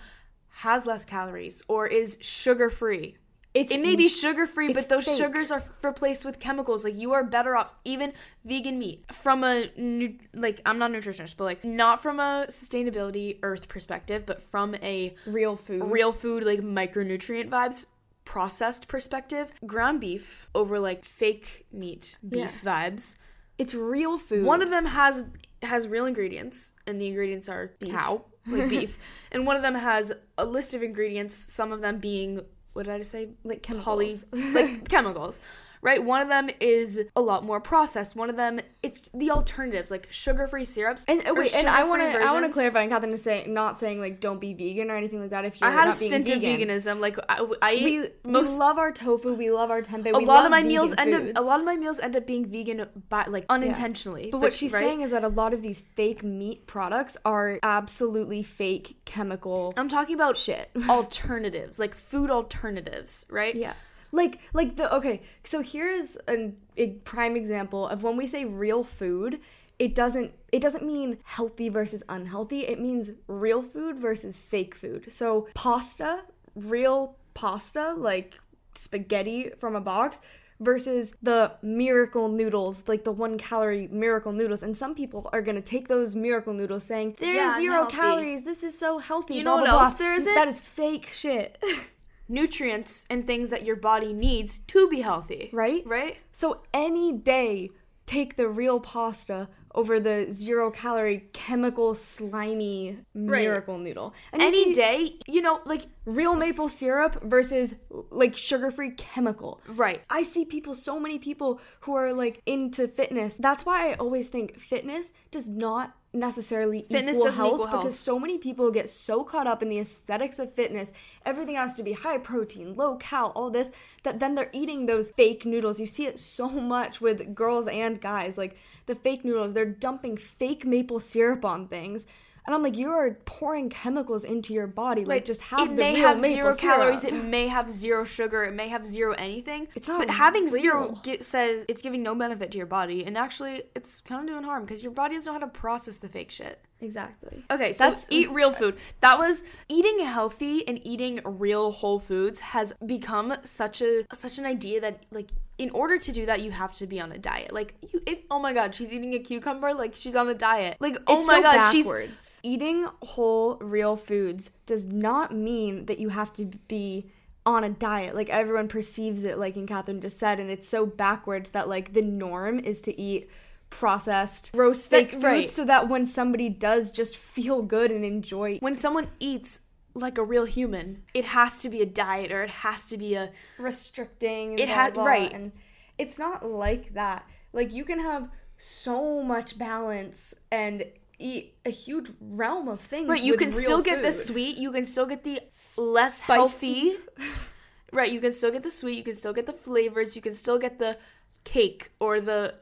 [0.50, 3.16] has less calories or is sugar free.
[3.54, 5.18] It's it may be sugar free, but those fake.
[5.18, 6.84] sugars are f- replaced with chemicals.
[6.84, 8.14] Like you are better off even
[8.46, 12.46] vegan meat from a nu- like I'm not a nutritionist, but like not from a
[12.50, 15.84] sustainability earth perspective, but from a real food.
[15.84, 17.88] real food like micronutrient vibes
[18.26, 19.52] processed perspective.
[19.66, 23.16] Ground beef over like fake meat beef vibes.
[23.58, 24.46] It's real food.
[24.46, 25.24] One of them has
[25.64, 29.00] has real ingredients, and the ingredients are cow, like beef,
[29.32, 31.34] and one of them has a list of ingredients.
[31.36, 32.42] Some of them being
[32.78, 33.30] what did I just say?
[33.44, 34.26] Like Poly, chemicals.
[34.54, 35.40] like chemicals.
[35.82, 38.16] Right, one of them is a lot more processed.
[38.16, 41.06] One of them, it's the alternatives, like sugar-free syrups.
[41.08, 43.54] and uh, wait, and I want to I want to clarify, Ann Catherine is saying
[43.54, 45.46] not saying like don't be vegan or anything like that.
[45.46, 46.70] If you're I had a stint vegan.
[46.70, 47.00] of veganism.
[47.00, 49.34] Like I, I We, most we love our tofu.
[49.34, 50.14] We love our tempeh.
[50.14, 52.26] a lot of my vegan meals end up a lot of my meals end up
[52.26, 54.30] being vegan by like unintentionally.
[54.32, 54.84] But what she's right?
[54.84, 59.90] saying is that a lot of these fake meat products are absolutely fake chemical I'm
[59.90, 60.70] talking about shit.
[60.90, 63.56] alternatives, like food alternatives, right?
[63.56, 63.74] Yeah.
[64.12, 68.84] Like like the okay, so here's an, a prime example of when we say real
[68.84, 69.40] food,
[69.80, 72.62] it doesn't it doesn't mean healthy versus unhealthy.
[72.62, 75.12] It means real food versus fake food.
[75.12, 76.22] So pasta,
[76.56, 78.36] real pasta like
[78.76, 80.22] spaghetti from a box
[80.60, 84.64] versus the miracle noodles, like the 1 calorie miracle noodles.
[84.64, 87.96] And some people are going to take those miracle noodles saying, "There's Yeah, zero unhealthy.
[87.96, 88.44] calories.
[88.44, 90.34] This is so healthy." You blah, know what blah." else there isn't?
[90.34, 91.62] That is fake shit.
[92.30, 95.50] Nutrients and things that your body needs to be healthy.
[95.54, 95.84] Right?
[95.86, 96.18] Right?
[96.32, 97.70] So any day,
[98.06, 104.14] take the real pasta over the zero calorie chemical slimy miracle noodle.
[104.32, 107.76] And Any see day, you know, like real maple syrup versus
[108.10, 109.62] like sugar-free chemical.
[109.68, 110.02] right.
[110.10, 113.36] I see people, so many people who are like into fitness.
[113.36, 117.82] That's why I always think fitness does not necessarily Fitness equal health equal health.
[117.84, 120.92] because so many people get so caught up in the aesthetics of fitness.
[121.26, 123.72] Everything has to be high protein, low cal, all this
[124.04, 125.80] that then they're eating those fake noodles.
[125.80, 128.38] You see it so much with girls and guys.
[128.38, 132.06] Like the fake noodles, they're dumping fake maple syrup on things.
[132.48, 135.04] And I'm like, you are pouring chemicals into your body.
[135.04, 136.58] Like, just have it may have zero syrup.
[136.60, 137.04] calories.
[137.04, 138.46] It may have zero sugar.
[138.46, 139.68] It may have zero anything.
[139.76, 143.18] It's not But having zero gi- says it's giving no benefit to your body, and
[143.18, 146.08] actually, it's kind of doing harm because your body doesn't know how to process the
[146.08, 146.62] fake shit.
[146.80, 147.44] Exactly.
[147.50, 148.78] Okay, so That's- eat real food.
[149.02, 154.46] That was eating healthy and eating real whole foods has become such a such an
[154.46, 157.52] idea that like in order to do that you have to be on a diet.
[157.52, 160.78] Like you if oh my god, she's eating a cucumber like she's on a diet.
[160.80, 165.98] Like oh It's my so god, she's eating whole real foods does not mean that
[166.00, 167.10] you have to be
[167.46, 170.86] on a diet like everyone perceives it like Ann Catherine just said and it's so
[170.86, 173.30] backwards that like the norm is to eat
[173.70, 175.50] processed roast That- fake foods right.
[175.50, 179.62] so that when somebody does just feel good and enjoy when someone eats
[179.94, 183.16] like a real human, it has to be a diet or it has to be
[183.16, 185.34] a restricting It blah, right.
[185.34, 185.52] and
[185.98, 190.86] it's not like that like you can have so much balance and
[191.20, 194.86] eat a huge realm of things Right, you can still get the sweet, you can
[194.86, 195.42] still get the
[195.78, 196.98] less healthy.
[197.92, 200.34] right, you can still get the sweet, you can still get the flavors, you can
[200.34, 200.98] still get the
[201.44, 202.54] cake or the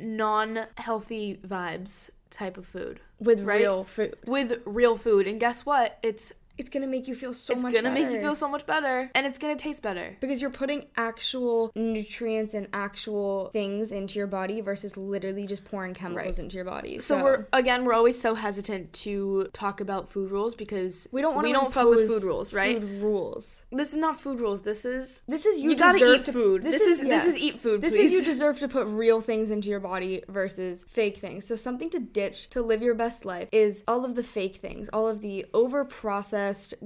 [0.00, 3.60] non-healthy vibes type of food with right?
[3.60, 5.26] real food with real food.
[5.26, 5.98] And guess what?
[6.02, 8.20] It's it's gonna make you feel so it's much gonna make you better.
[8.20, 10.16] feel so much better, and it's gonna taste better.
[10.20, 15.94] because you're putting actual nutrients and actual things into your body versus literally just pouring
[15.94, 16.44] chemicals Right.
[16.44, 16.98] into your body.
[16.98, 21.34] So, we're again, we're always so hesitant to talk about food rules because we don't
[21.34, 22.80] want we to don't fuck with food rules, right?
[22.80, 23.62] Food rules.
[23.72, 24.62] This is not food rules.
[24.62, 26.62] This is This is you, you, gotta deserve eat food.
[26.62, 27.08] This, is, yeah.
[27.16, 27.80] this is eat food.
[27.80, 28.12] This please.
[28.12, 31.46] is you deserve to put real things into your body versus fake things.
[31.46, 34.88] So something to ditch to live your best life is all of the fake things,
[34.90, 36.30] all of the over processed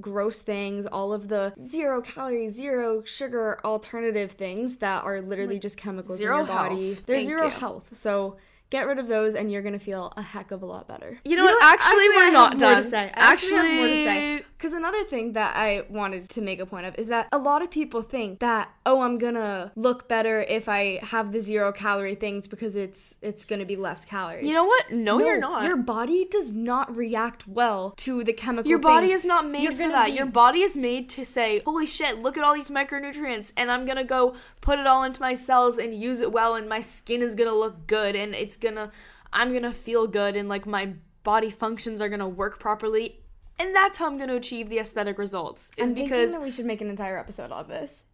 [0.01, 5.77] gross things, all of the zero calorie, zero sugar alternative things that are literally just
[5.77, 6.89] chemicals in your body.
[6.95, 7.07] health.
[7.07, 7.51] They're Thank zero you.
[7.51, 7.97] health.
[7.97, 8.37] So
[8.71, 11.19] get rid of those and you're gonna feel a heck of a lot better.
[11.25, 11.62] You know what?
[11.62, 12.83] Actually, we're I have not more done.
[12.83, 13.12] To say.
[13.15, 14.45] I actually, have more to say.
[14.51, 17.62] Because another thing that I wanted to make a point of is that a lot
[17.62, 22.15] of people think that oh, I'm gonna look better if I have the zero calorie
[22.15, 24.47] things because it's it's gonna be less calories.
[24.47, 24.91] You know what?
[24.91, 25.65] No, you're not.
[25.65, 28.69] Your body does not react well to the chemical.
[28.69, 29.21] Your body things.
[29.21, 30.07] is not made You're for that.
[30.07, 33.71] be- Your body is made to say, "Holy shit, look at all these micronutrients and
[33.71, 36.69] I'm going to go put it all into my cells and use it well and
[36.69, 38.90] my skin is going to look good and it's going to
[39.32, 43.20] I'm to feel good and like my body functions are to work properly."
[43.59, 45.70] And that's how I'm to achieve the aesthetic results.
[45.76, 48.05] Is I'm because that we should make an entire episode on this.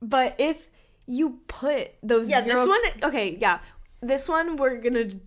[0.00, 0.68] But if
[1.06, 3.60] you put those Yeah, zero this one okay, yeah.
[4.00, 5.20] This one we're to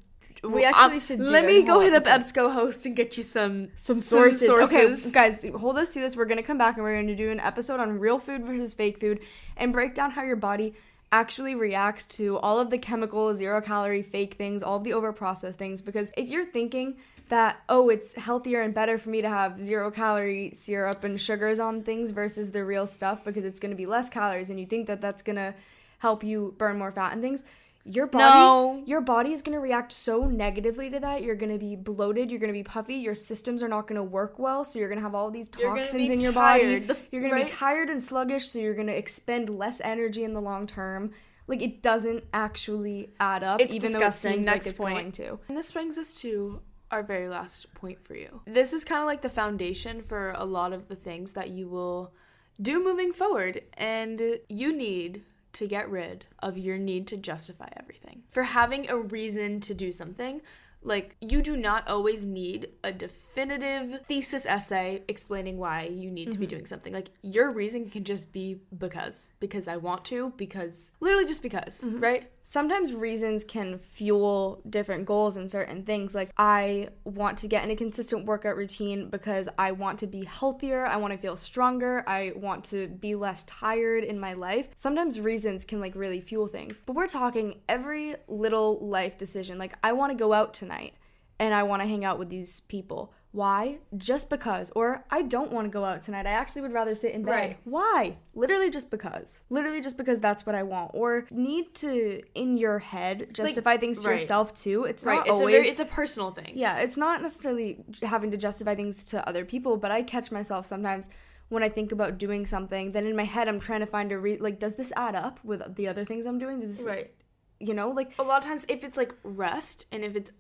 [0.44, 2.04] We actually should do Let me go hit up.
[2.04, 4.46] EBSCO host and get you some some sources.
[4.46, 5.08] sources.
[5.08, 6.16] Okay, guys, hold us to this.
[6.16, 9.00] We're gonna come back and we're gonna do an episode on real food versus fake
[9.00, 9.20] food
[9.58, 10.74] and break down how your body
[11.12, 15.12] actually reacts to all of the chemical, zero calorie, fake things, all of the over
[15.12, 15.82] processed things.
[15.82, 16.98] Because if you're thinking
[17.30, 21.60] that, oh, it's healthier and better for me to have zero calorie syrup and sugars
[21.60, 24.88] on things versus the real stuff because it's gonna be less calories and you think
[24.88, 25.54] that that's gonna
[26.00, 27.44] help you burn more fat and things.
[27.90, 28.84] Your body, No.
[28.86, 31.24] your body is going to react so negatively to that.
[31.24, 32.30] You're going to be bloated.
[32.30, 32.96] You're going to be puffy.
[32.96, 34.64] Your systems are not going to work well.
[34.64, 36.88] So you're going to have all these toxins in your tired.
[36.88, 37.00] body.
[37.12, 37.48] You're going right?
[37.48, 38.48] to be tired and sluggish.
[38.50, 41.12] So you're going to expend less energy in the long term.
[41.48, 44.32] Like it doesn't actually add up, It's even disgusting.
[44.32, 44.96] though it seems Next like it's point.
[44.96, 45.40] going to.
[45.48, 46.62] And this brings us to
[46.92, 48.42] our very last point for you.
[48.46, 51.68] This is kind of like the foundation for a lot of the things that you
[51.68, 52.14] will
[52.62, 53.62] do moving forward.
[53.76, 55.24] And you need
[55.54, 58.24] to get rid of your need to justify everything.
[58.30, 60.42] For having a reason to do something,
[60.82, 66.38] like you do not always need a definitive thesis essay explaining why you need to
[66.38, 66.56] be mm-hmm.
[66.56, 66.94] doing something.
[66.94, 71.82] Like your reason can just be because because I want to, because literally just because,
[71.82, 72.00] mm-hmm.
[72.00, 72.32] right?
[72.50, 76.16] Sometimes reasons can fuel different goals and certain things.
[76.16, 80.26] Like, I want to get in a consistent workout routine because I want to be
[80.26, 84.70] healthier, I want to feel stronger, I want to be less tired in my life.
[84.76, 86.82] Sometimes reasons can like really fuel things.
[86.84, 89.60] But we're talking every little life decision.
[89.60, 90.96] Like, I want to go out tonight
[91.38, 93.14] and I want to hang out with these people.
[93.32, 93.78] Why?
[93.96, 94.72] Just because.
[94.76, 96.26] Or I don't want to go out tonight.
[96.26, 97.32] I actually would rather sit in bed.
[97.32, 97.58] Right.
[97.64, 98.18] Why?
[98.34, 99.42] Literally just because.
[99.50, 100.92] Literally just because that's what I want.
[100.96, 104.14] Or need to in your head justify things to right.
[104.14, 104.86] yourself too.
[104.86, 105.16] It's Right.
[105.18, 106.54] not It's always a very it's a personal thing.
[106.56, 110.66] yeah, it's not necessarily having to justify things to other people, but I catch myself
[110.66, 111.10] sometimes
[111.50, 114.18] when I think about doing something, then in my head I'm trying to find a
[114.20, 116.60] re like does this add up with the other things I'm doing?
[116.60, 117.12] Does this Right.
[117.60, 120.32] you know, like a lot of times if it's like rest and if it's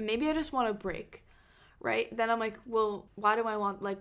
[0.00, 1.23] maybe I just want a break,
[1.84, 2.14] right?
[2.16, 3.98] Then I'm like, well, why do I want like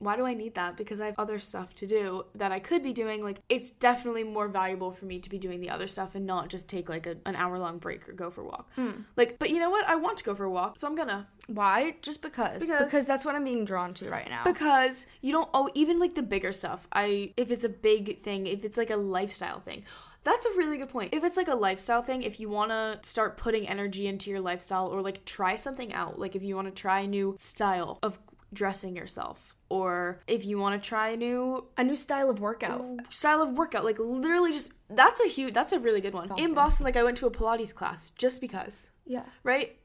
[0.00, 0.76] why do I need that?
[0.76, 3.22] Because I have other stuff to do that I could be doing.
[3.22, 6.48] Like it's definitely more valuable for me to be doing the other stuff and not
[6.48, 8.70] just take like a, an hour long break or go for a walk.
[8.74, 8.90] Hmm.
[9.16, 9.88] Like, but you know what?
[9.88, 11.26] I want to go for a walk, so I'm gonna.
[11.46, 11.96] why?
[12.02, 12.60] Just because.
[12.60, 14.44] Because- because that's what I'm being drawn to right now.
[14.44, 16.86] Because you don't oh even like the bigger stuff.
[16.92, 19.84] I if it's a big thing, if it's like a lifestyle thing.
[20.24, 21.14] That's a really good point.
[21.14, 24.40] If it's like a lifestyle thing, if you want to start putting energy into your
[24.40, 27.98] lifestyle or like try something out, like if you want to try a new style
[28.02, 28.18] of
[28.52, 32.84] dressing yourself or if you want to try a new a new style of workout.
[33.10, 36.30] style of workout, like literally just that's a huge that's a really good one.
[36.38, 39.24] In Boston like I went to a Pilates class just because, Yeah.
[39.42, 39.76] right?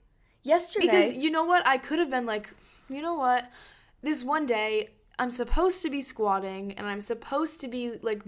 [0.44, 1.66] Yesterday Because you know what?
[1.68, 2.50] I could have been like,
[2.90, 3.46] you know what?
[4.02, 8.24] This one day, I'm supposed to be squatting and I'm supposed to be like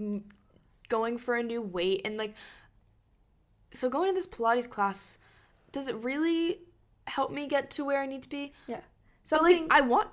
[0.96, 2.02] going for a new weight.
[2.04, 2.34] And like,
[3.72, 5.18] so going to this Pilates class,
[5.72, 6.60] does it really
[7.06, 8.52] help me get to where I need to be?
[8.68, 8.82] Yeah.
[9.30, 10.08] But like, I want,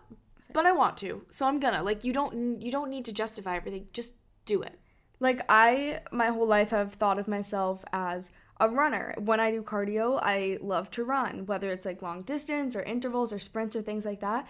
[0.54, 1.12] but I want to.
[1.30, 1.84] So I'm gonna.
[1.84, 3.88] Like, you don't, you don't need to justify everything.
[3.92, 4.14] Just
[4.46, 4.80] do it.
[5.20, 9.14] Like I my whole life have thought of myself as a runner.
[9.18, 13.34] When I do cardio, I love to run, whether it's like long distance or intervals
[13.34, 14.48] or sprints or things like that.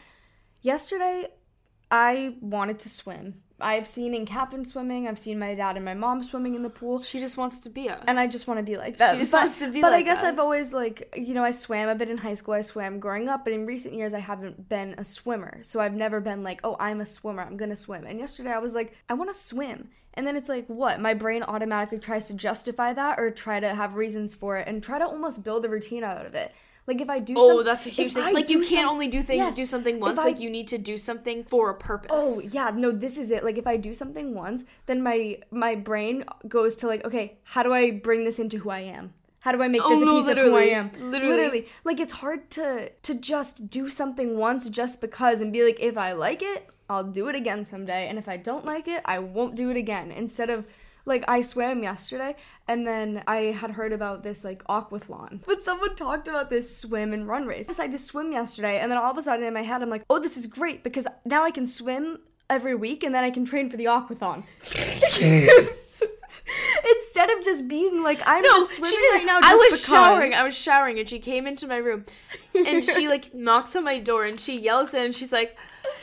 [0.61, 1.27] Yesterday,
[1.89, 5.07] I wanted to swim I've seen in Captain swimming.
[5.07, 7.01] I've seen my dad and my mom swimming in the pool.
[7.01, 8.03] She just wants to be us.
[8.07, 9.13] And I just want to be like that.
[9.13, 11.33] She just but, wants to be like, But I like guess I've always like you
[11.33, 12.53] know I swam a bit in high school.
[12.53, 15.59] I swam growing up, but in recent years I haven't been a swimmer.
[15.63, 17.41] So I've never been like, oh, I'm a swimmer.
[17.41, 18.05] I'm gonna swim.
[18.05, 19.89] And yesterday I was like, I want to swim.
[20.15, 20.99] And then it's like, what?
[20.99, 24.83] My brain automatically tries to justify that or try to have reasons for it and
[24.83, 26.53] try to almost build a routine out of it.
[26.87, 27.35] Like if I do.
[27.37, 28.23] Oh, some- that's a huge thing.
[28.23, 29.55] I Like you can't some- only do things Yes.
[29.55, 30.17] do something once.
[30.19, 32.11] I- like you need to do something for a purpose.
[32.13, 33.43] Oh yeah, no, this is it.
[33.43, 37.61] Like if I do something once, then my my brain goes to like, okay, how
[37.63, 39.13] do I bring this into who I am?
[39.41, 40.73] How do I make Oh, this a oh, no, piece of who I literally.
[40.73, 40.91] am?
[41.11, 41.67] Literally.
[41.85, 45.97] Like it's hard to to just do something once just because and be like, if
[45.97, 48.07] I like it, I'll do it again someday.
[48.09, 50.11] And if I don't like it, I won't do it again.
[50.11, 50.65] Instead of
[51.09, 52.35] like I swam yesterday
[52.67, 55.41] and then I had heard about this like aquathlon.
[55.45, 57.65] But someone talked about this swim and run race.
[57.67, 59.89] I decided to swim yesterday and then all of a sudden in my head I'm
[59.89, 63.31] like, oh this is great because now I can swim every week and then I
[63.31, 64.43] can train for the aquathon.
[66.95, 69.85] Instead of just being like I'm No, just swimming right now I just was because.
[69.85, 70.33] showering.
[70.33, 72.05] I was showering, and she came into my room,
[72.55, 75.55] and she like knocks on my door, and she yells in, and she's like,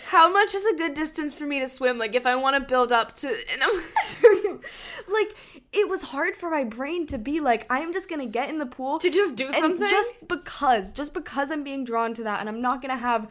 [0.07, 1.99] "How much is a good distance for me to swim?
[1.99, 3.74] Like if I want to build up to?" And I'm
[5.12, 5.37] like
[5.72, 8.59] it was hard for my brain to be like I am just gonna get in
[8.59, 9.89] the pool to just do and something.
[9.89, 13.28] just because just because I'm being drawn to that and I'm not gonna have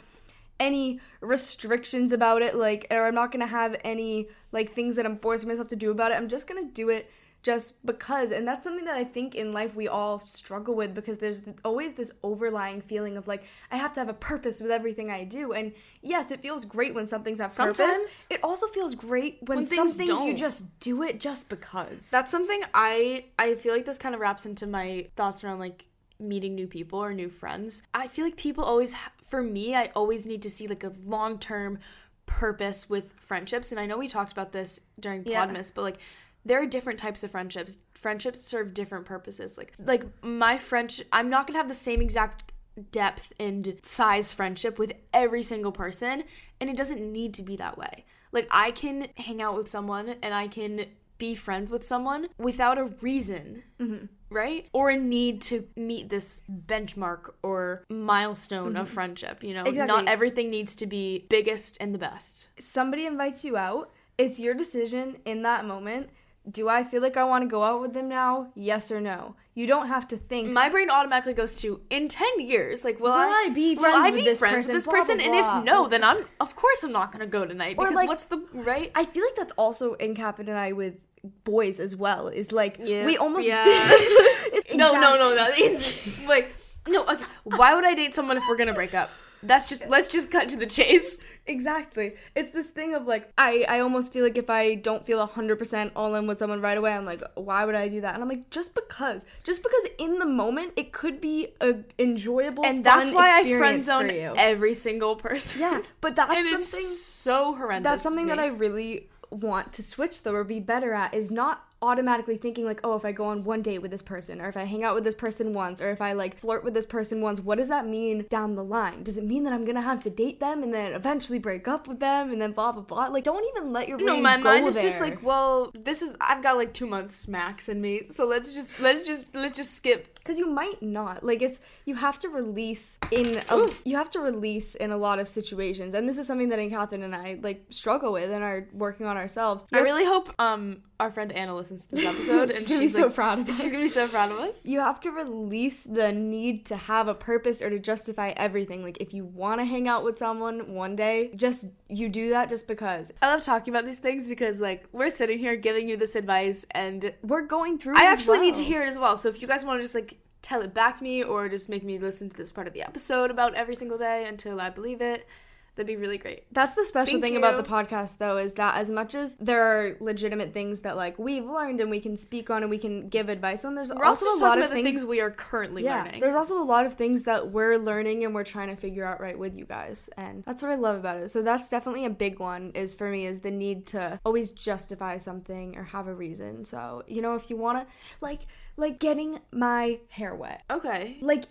[0.59, 5.17] any restrictions about it like or I'm not gonna have any like things that I'm
[5.17, 7.09] forcing myself to do about it I'm just gonna do it
[7.45, 11.19] just because and that's something that I think in life we all struggle with because
[11.19, 15.11] there's always this overlying feeling of like I have to have a purpose with everything
[15.11, 15.71] I do and
[16.01, 19.65] yes it feels great when something's have purpose Sometimes- it also feels great when, When
[19.67, 23.85] some things things you just do it just because That's something I I feel like
[23.85, 25.85] this kind of wraps into my thoughts around like
[26.17, 27.83] meeting new people or new friends.
[27.93, 30.93] I feel like people always ha- for me I always need to see like a
[31.05, 31.77] long-term
[32.25, 35.45] purpose with friendships and I know we talked about this during Yeah.
[35.45, 35.97] Podmas but like
[36.45, 37.77] there are different types of friendships.
[37.93, 39.57] Friendships serve different purposes.
[39.57, 42.51] Like like my friendship I'm not going to have the same exact
[42.91, 46.23] depth and size friendship with every single person
[46.59, 48.05] and it doesn't need to be that way.
[48.31, 50.85] Like I can hang out with someone and I can
[51.17, 54.05] be friends with someone without a reason, mm-hmm.
[54.29, 54.67] right?
[54.73, 58.93] Or a need to meet this benchmark or milestone of mm-hmm.
[58.93, 59.43] friendship.
[59.43, 59.87] You know, Exactly.
[59.87, 62.49] not everything needs to be biggest and the best.
[62.59, 66.09] somebody invites you out, it's your decision in that moment.
[66.49, 68.51] Do I feel like I want to go out with them now?
[68.55, 69.35] Yes or no.
[69.55, 70.49] You don't have to think.
[70.49, 74.05] My brain automatically goes to in ten years, like will, Will I be will friends
[74.05, 74.67] I with be this friends person?
[74.67, 75.17] with this Blah, person?
[75.17, 78.07] blah, And if no, then I'm of course I'm not gonna go tonight because like-
[78.07, 78.91] what's the right?
[78.95, 80.99] I feel like that's also in Captain and I with
[81.45, 82.27] boys as well.
[82.27, 83.05] Is like Yeah.
[83.05, 83.63] we almost Yeah.
[83.67, 86.53] It's No, no, no, that is like
[86.87, 87.03] no.
[87.07, 87.23] Okay.
[87.45, 89.09] Why would I date someone if we're gonna break up?
[89.43, 91.19] That's just let's just cut to the chase.
[91.47, 92.15] Exactly.
[92.35, 95.91] It's this thing of like I I almost feel like if I don't feel 100%
[95.95, 98.13] all in with someone right away, I'm like why would I do that?
[98.15, 99.25] And I'm like just because.
[99.43, 103.83] Just because in the moment it could be a enjoyable And that's why I friend
[103.83, 105.61] zone every single person.
[105.61, 107.91] Yeah, but that's and something so horrendous.
[107.91, 108.39] that's something that.
[108.39, 112.79] I really want to switch though or be better at is not automatically thinking like
[112.83, 114.95] oh if I go on one date with this person or if I hang out
[114.95, 117.67] with this person once or if I like flirt with this person once what does
[117.67, 120.63] that mean down the line does it mean that I'm gonna have to date them
[120.63, 123.73] and then eventually break up with them and then blah blah blah like don't even
[123.73, 126.85] let your No, my mind is just like, well, this is I've got like two
[126.85, 130.14] months max in me, so let's just let's just let's just skip.
[130.25, 134.19] Because you might not like it's you have to release in a, you have to
[134.19, 137.37] release in a lot of situations and this is something that Ann Catherine and I
[137.43, 141.55] like struggle with and are working on ourselves I really hope um our friend Anna
[141.55, 143.61] listens to this episode She's and gonna be she's so proud of us.
[143.61, 144.65] She's gonna be so proud of us.
[144.65, 148.81] you have to release the need to have a purpose or to justify everything.
[148.81, 152.49] Like if you want to hang out with someone one day, just you do that
[152.49, 153.11] just because.
[153.21, 156.65] I love talking about these things because like we're sitting here giving you this advice
[156.71, 157.97] and We're going through.
[157.97, 159.15] I actually need to hear it as well.
[159.15, 161.69] So if you guys want to just like tell it back to me or just
[161.69, 164.69] make me listen to this part of the episode about every single day until I
[164.69, 165.27] believe it,
[165.75, 166.43] that'd be really great.
[166.51, 169.61] That's the special Thank thing about the podcast, though, is that as much as there
[169.61, 173.09] are legitimate things that like we've learned and we can speak on and we can
[173.09, 174.83] give advice on, there's We're also, also, a lot of things.
[174.83, 176.21] things we are currently yeah, learning.
[176.21, 179.19] there's also a lot of things that we're learning and we're trying to figure out
[179.21, 181.29] right with you guys, and that's what I love about it.
[181.29, 182.71] So that's definitely a big one.
[182.75, 186.65] Is for me is the need to always justify something or have a reason.
[186.65, 188.41] So you know, if you want to, like,
[188.77, 191.17] like getting my hair wet, Okay.
[191.21, 191.45] like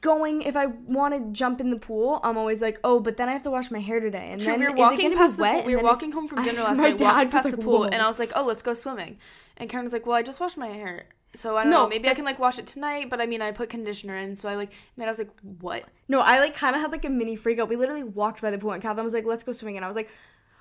[0.00, 3.28] going if I want to jump in the pool, I'm always like, oh, but then
[3.28, 5.42] I have to wash my hair today, and True, then we were walking past the
[5.42, 5.54] wet?
[5.56, 5.64] pool.
[5.66, 7.62] We were walking home from dinner I- last my night, dad walking past like, the
[7.62, 9.18] pool, "Whoa." and I was like, "Oh, let's go swimming."
[9.56, 11.04] And Karen was like, "Well, I just washed my hair,
[11.34, 11.88] so I don't No, know.
[11.88, 14.48] Maybe I can like wash it tonight." But I mean, I put conditioner in, so
[14.48, 14.70] I like.
[14.96, 17.58] Man, I was like, "What?" No, I like kind of had like a mini freak
[17.58, 17.68] out.
[17.68, 19.88] We literally walked by the pool, and Kathleen was like, "Let's go swimming," and I
[19.88, 20.08] was like,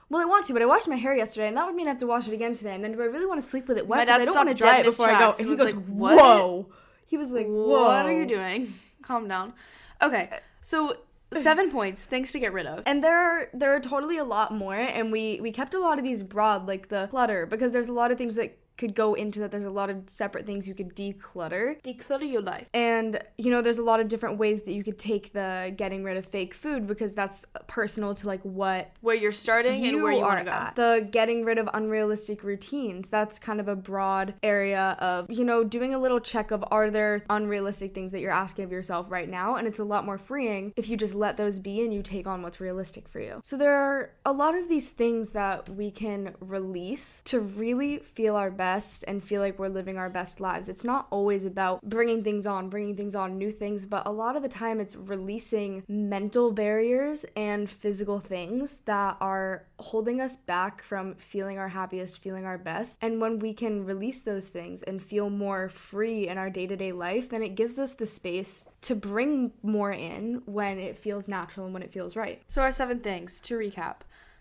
[0.09, 1.91] well, I want to, but I washed my hair yesterday, and that would mean I
[1.91, 2.75] have to wash it again today.
[2.75, 3.97] And then do I really want to sleep with it wet?
[3.97, 5.29] My 'Cause dad I don't want to dry it before I go.
[5.29, 6.67] And and he was goes, like, "What?" "Whoa!"
[7.07, 8.73] He was like, "Whoa!" What are you doing?
[9.03, 9.53] Calm down.
[10.01, 10.29] Okay,
[10.61, 10.97] so
[11.31, 12.83] seven points, things to get rid of.
[12.85, 15.97] And there are there are totally a lot more, and we we kept a lot
[15.97, 19.13] of these broad, like the clutter, because there's a lot of things that could go
[19.13, 19.51] into that.
[19.51, 21.81] There's a lot of separate things you could declutter.
[21.83, 22.67] Declutter your life.
[22.73, 26.03] And you know, there's a lot of different ways that you could take the getting
[26.03, 30.11] rid of fake food because that's personal to like what Where you're starting and where
[30.11, 30.51] you want to go.
[30.51, 30.75] at.
[30.75, 33.09] The getting rid of unrealistic routines.
[33.09, 36.89] That's kind of a broad area of, you know, doing a little check of are
[36.89, 39.55] there unrealistic things that you're asking of yourself right now?
[39.55, 42.25] And it's a lot more freeing if you just let those be and you take
[42.27, 43.39] on what's realistic for you.
[43.43, 48.35] So there are a lot of these things that we can release to really feel
[48.35, 48.62] our best
[49.07, 50.69] and feel like we're living our best lives.
[50.69, 54.35] It's not always about bringing things on, bringing things on, new things, but a lot
[54.35, 60.81] of the time it's releasing mental barriers and physical things that are holding us back
[60.81, 62.99] from feeling our happiest, feeling our best.
[63.01, 66.75] And when we can release those things and feel more free in our day to
[66.75, 71.27] day life, then it gives us the space to bring more in when it feels
[71.27, 72.41] natural and when it feels right.
[72.47, 73.97] So, our seven things to recap.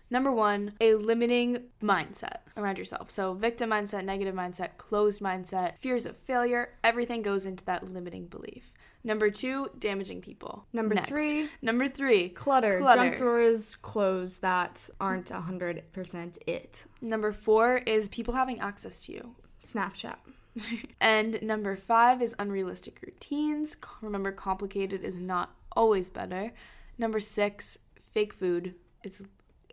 [0.09, 3.09] Number one, a limiting mindset around yourself.
[3.09, 8.27] So, victim mindset, negative mindset, closed mindset, fears of failure, everything goes into that limiting
[8.27, 8.71] belief.
[9.03, 10.65] Number two, damaging people.
[10.71, 11.09] Number Next.
[11.09, 13.01] three, Number three, clutter, Clutter.
[13.01, 16.85] junk drawers, clothes that aren't 100% it.
[17.01, 19.35] number four is people having access to you.
[19.65, 20.15] Snapchat.
[21.01, 23.75] And number five is unrealistic routines.
[24.01, 26.53] Remember, complicated is not always better.
[26.97, 27.79] Number six,
[28.13, 28.75] fake food.
[29.03, 29.21] It's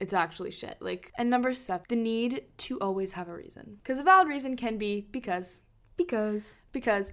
[0.00, 0.76] it's actually shit.
[0.80, 3.76] Like, and number seven, the need to always have a reason.
[3.82, 5.60] Because a valid reason can be because
[5.96, 6.56] Because.
[6.72, 7.12] because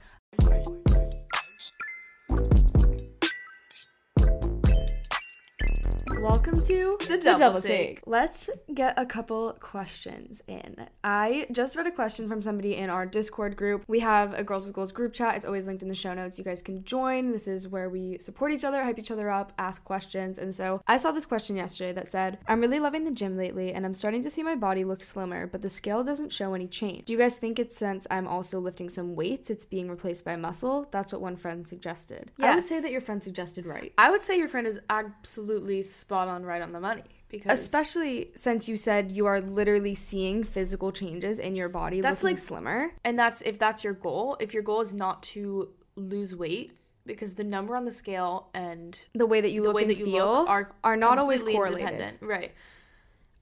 [6.28, 8.02] Welcome to The Double Take.
[8.06, 10.76] Let's get a couple questions in.
[11.02, 13.86] I just read a question from somebody in our Discord group.
[13.88, 15.38] We have a Girls with Goals group chat.
[15.38, 16.38] It's always linked in the show notes.
[16.38, 17.32] You guys can join.
[17.32, 20.38] This is where we support each other, hype each other up, ask questions.
[20.38, 23.72] And so I saw this question yesterday that said, I'm really loving the gym lately
[23.72, 26.68] and I'm starting to see my body look slimmer, but the scale doesn't show any
[26.68, 27.06] change.
[27.06, 30.36] Do you guys think it's since I'm also lifting some weights, it's being replaced by
[30.36, 30.90] muscle?
[30.92, 32.32] That's what one friend suggested.
[32.38, 33.94] I would say that your friend suggested right.
[33.98, 37.04] I would say your friend is absolutely spot on, right on the money.
[37.30, 42.24] Because Especially since you said you are literally seeing physical changes in your body That's
[42.24, 42.92] looking like- slimmer.
[43.04, 44.38] and that's if that's your goal.
[44.40, 46.72] If your goal is not to lose weight,
[47.06, 49.92] because the number on the scale and The way that you the look way and
[49.92, 52.16] that you feel look are are not always correlated.
[52.22, 52.54] Right.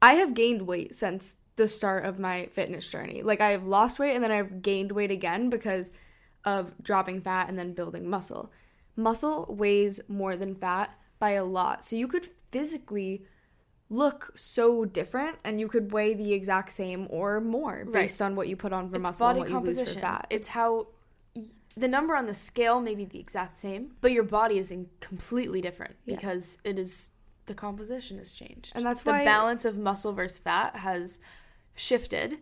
[0.01, 3.21] I have gained weight since the start of my fitness journey.
[3.23, 5.91] Like I have lost weight and then I've gained weight again because
[6.43, 8.51] of dropping fat and then building muscle.
[8.95, 11.83] Muscle weighs more than fat by a lot.
[11.83, 12.27] So you could
[12.59, 13.25] physically
[13.89, 17.93] look so different and you could weigh the exact same or more Right.
[17.93, 20.01] based on what you put on for It's muscle body and what you lose composition.
[20.01, 20.27] for fat.
[20.29, 20.87] It's how
[21.35, 24.71] y- the number on the scale may be the exact same, but your body is
[24.71, 26.15] in completely different Yeah.
[26.15, 27.09] because it is
[27.45, 28.71] the composition has changed.
[28.75, 31.19] And that's the why- balance of muscle versus fat has
[31.75, 32.39] shifted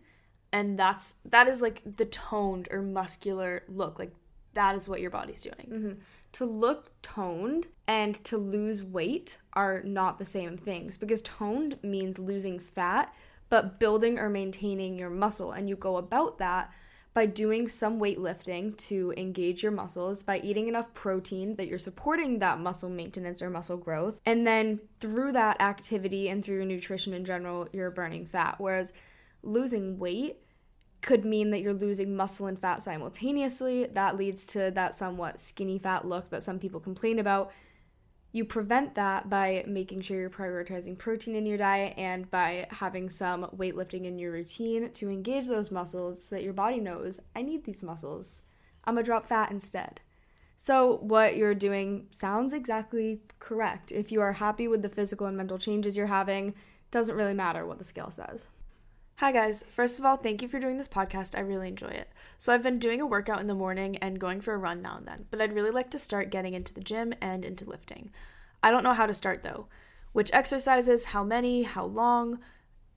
[0.54, 3.98] and that's that is like the toned or muscular look.
[4.00, 4.14] Like
[4.54, 5.68] that is what your body's doing.
[5.72, 5.92] Mm-hmm.
[6.34, 12.18] to look toned and to lose weight are not the same things because toned means
[12.20, 13.14] losing fat
[13.50, 16.72] but building or maintaining your muscle and you go about that
[17.14, 22.40] by doing some weightlifting to engage your muscles by eating enough protein that you're supporting
[22.40, 27.14] that muscle maintenance or muscle growth and then through that activity and through your nutrition
[27.14, 28.94] in general you're burning fat whereas
[29.44, 30.38] losing weight
[31.04, 33.86] could mean that you're losing muscle and fat simultaneously.
[33.88, 37.52] That leads to that somewhat skinny fat look that some people complain about.
[38.32, 43.10] You prevent that by making sure you're prioritizing protein in your diet and by having
[43.10, 47.42] some weightlifting in your routine to engage those muscles so that your body knows, I
[47.42, 48.42] need these muscles.
[48.86, 50.00] I'm gonna drop fat instead.
[50.56, 53.92] So, what you're doing sounds exactly correct.
[53.92, 56.56] If you are happy with the physical and mental changes you're having,
[56.92, 58.48] doesn't really matter what the scale says.
[59.18, 59.64] Hi, guys.
[59.70, 61.38] First of all, thank you for doing this podcast.
[61.38, 62.12] I really enjoy it.
[62.38, 64.98] So, I've been doing a workout in the morning and going for a run now
[64.98, 68.12] and then, but I'd really like to start getting into the gym and into lifting.
[68.64, 69.68] I don't know how to start though.
[70.14, 72.40] Which exercises, how many, how long,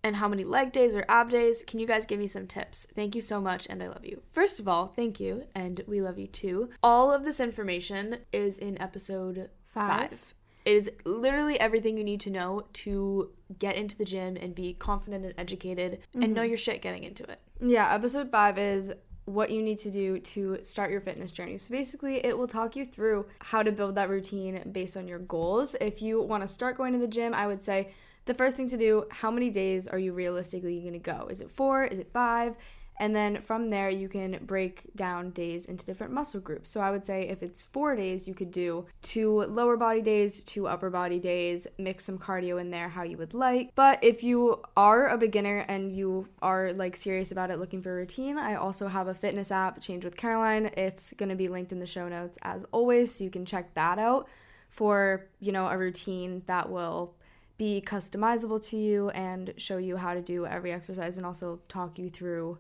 [0.03, 1.63] and how many leg days or ab days?
[1.67, 2.87] Can you guys give me some tips?
[2.95, 4.23] Thank you so much, and I love you.
[4.33, 6.71] First of all, thank you, and we love you too.
[6.83, 10.11] All of this information is in episode Five.
[10.11, 10.35] five.
[10.67, 14.75] It is literally everything you need to know to get into the gym and be
[14.75, 16.49] confident and educated and know mm-hmm.
[16.49, 17.41] your shit getting into it.
[17.61, 18.93] Yeah, episode five is
[19.27, 21.57] what you need to do to start your fitness journey.
[21.59, 25.21] So basically, it will talk you through how to build that routine based on your
[25.21, 25.77] goals.
[25.81, 27.91] If you want to start going to the gym, I would say
[28.25, 31.29] the first thing to do, how many days are you realistically going to go?
[31.31, 31.85] Is it four?
[31.85, 32.57] Is it five?
[32.99, 36.71] And then from there, you can break down days into different muscle groups.
[36.71, 40.43] So I would say if it's four days, you could do two lower body days,
[40.45, 43.75] two upper body days, mix some cardio in there how you would like.
[43.75, 47.93] But if you are a beginner and you are like serious about it, looking for
[47.93, 50.71] a routine, I also have a fitness app, Change with Caroline.
[50.77, 53.75] It's going to be linked in the show notes as always, so you can check
[53.75, 54.29] that out
[54.69, 57.15] for, you know, a routine that will
[57.59, 61.99] be customizable to you and show you how to do every exercise and also talk
[61.99, 62.59] you through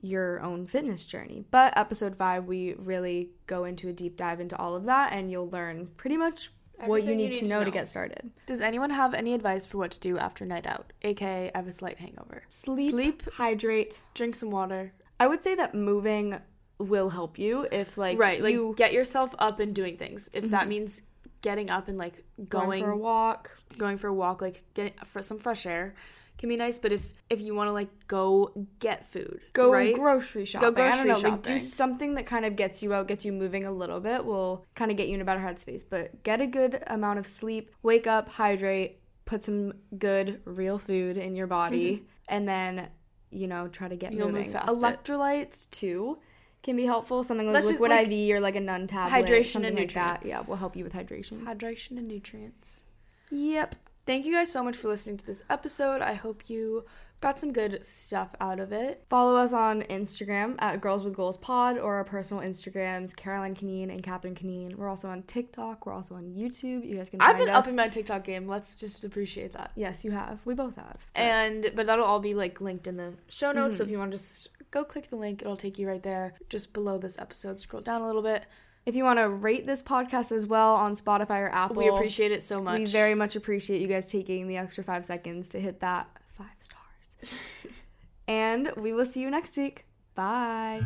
[0.00, 1.44] your own fitness journey.
[1.50, 5.30] But episode five, we really go into a deep dive into all of that, and
[5.30, 6.50] you'll learn pretty much
[6.84, 8.30] what you need, you need to, to know to get started.
[8.46, 11.66] Does anyone have any advice for what to do after night out, aka I have
[11.66, 12.42] a slight hangover?
[12.48, 14.02] Sleep, Sleep, hydrate.
[14.14, 14.92] drink some water.
[15.18, 16.38] I would say that moving
[16.78, 20.28] will help you if like right, like you get yourself up and doing things.
[20.32, 20.68] If that mm-hmm.
[20.68, 21.02] means
[21.40, 23.50] getting up and like going, going for a walk.
[23.78, 25.94] going for a walk, like getting for some fresh air
[26.38, 26.78] can be nice.
[26.78, 29.94] But if if you want to like go get food, Go right?
[29.94, 30.68] grocery shopping.
[30.68, 33.32] I don't grocery know, like do something that kind of gets you out, gets you
[33.32, 34.24] moving a little bit.
[34.24, 35.84] Will kind of get you in a better headspace.
[35.88, 37.70] But get a good amount of sleep.
[37.82, 42.88] Wake up, hydrate, put some good real food in your body, and then
[43.30, 44.52] you know try to get You'll moving.
[44.52, 44.56] it.
[44.66, 46.18] Electrolytes too
[46.62, 47.22] can be helpful.
[47.22, 49.24] Something like Let's just, liquid like, IV or like a Nuun tablet.
[49.26, 50.22] hydration something and like that.
[50.24, 50.46] nutrients.
[50.46, 51.42] Yeah, will help you with hydration.
[51.44, 52.84] hydration and nutrients.
[53.30, 53.74] Yep.
[54.06, 56.00] Thank you guys so much for listening to this episode.
[56.00, 56.84] I hope you
[57.20, 59.04] got some good stuff out of it.
[59.10, 63.90] Follow us on Instagram at Girls with Goals Pod or our personal Instagrams, Caroline Conneen
[63.90, 64.76] and Catherine Conneen.
[64.76, 65.86] We're also on TikTok.
[65.86, 66.86] We're also on YouTube.
[66.88, 67.40] You guys can find us.
[67.40, 67.64] I've been us.
[67.64, 68.46] upping my TikTok game.
[68.46, 69.72] Let's just appreciate that.
[69.74, 70.38] yes, you have.
[70.44, 71.04] We both have.
[71.16, 73.78] And but that'll all be like linked in the show notes.
[73.78, 73.92] So if mm-hmm.
[73.94, 76.34] you want to just go click the link, it'll take you right there.
[76.48, 78.44] Just below this episode, scroll down a little bit.
[78.86, 82.30] If you want to rate this podcast as well on Spotify or Apple, We appreciate
[82.30, 82.78] it so much.
[82.78, 86.08] We very much appreciate you guys taking the extra five seconds to hit that
[86.38, 87.40] five stars.
[88.28, 89.86] and we will see you next week.
[90.14, 90.82] Bye.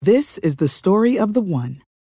[0.00, 1.82] This is the story of the one.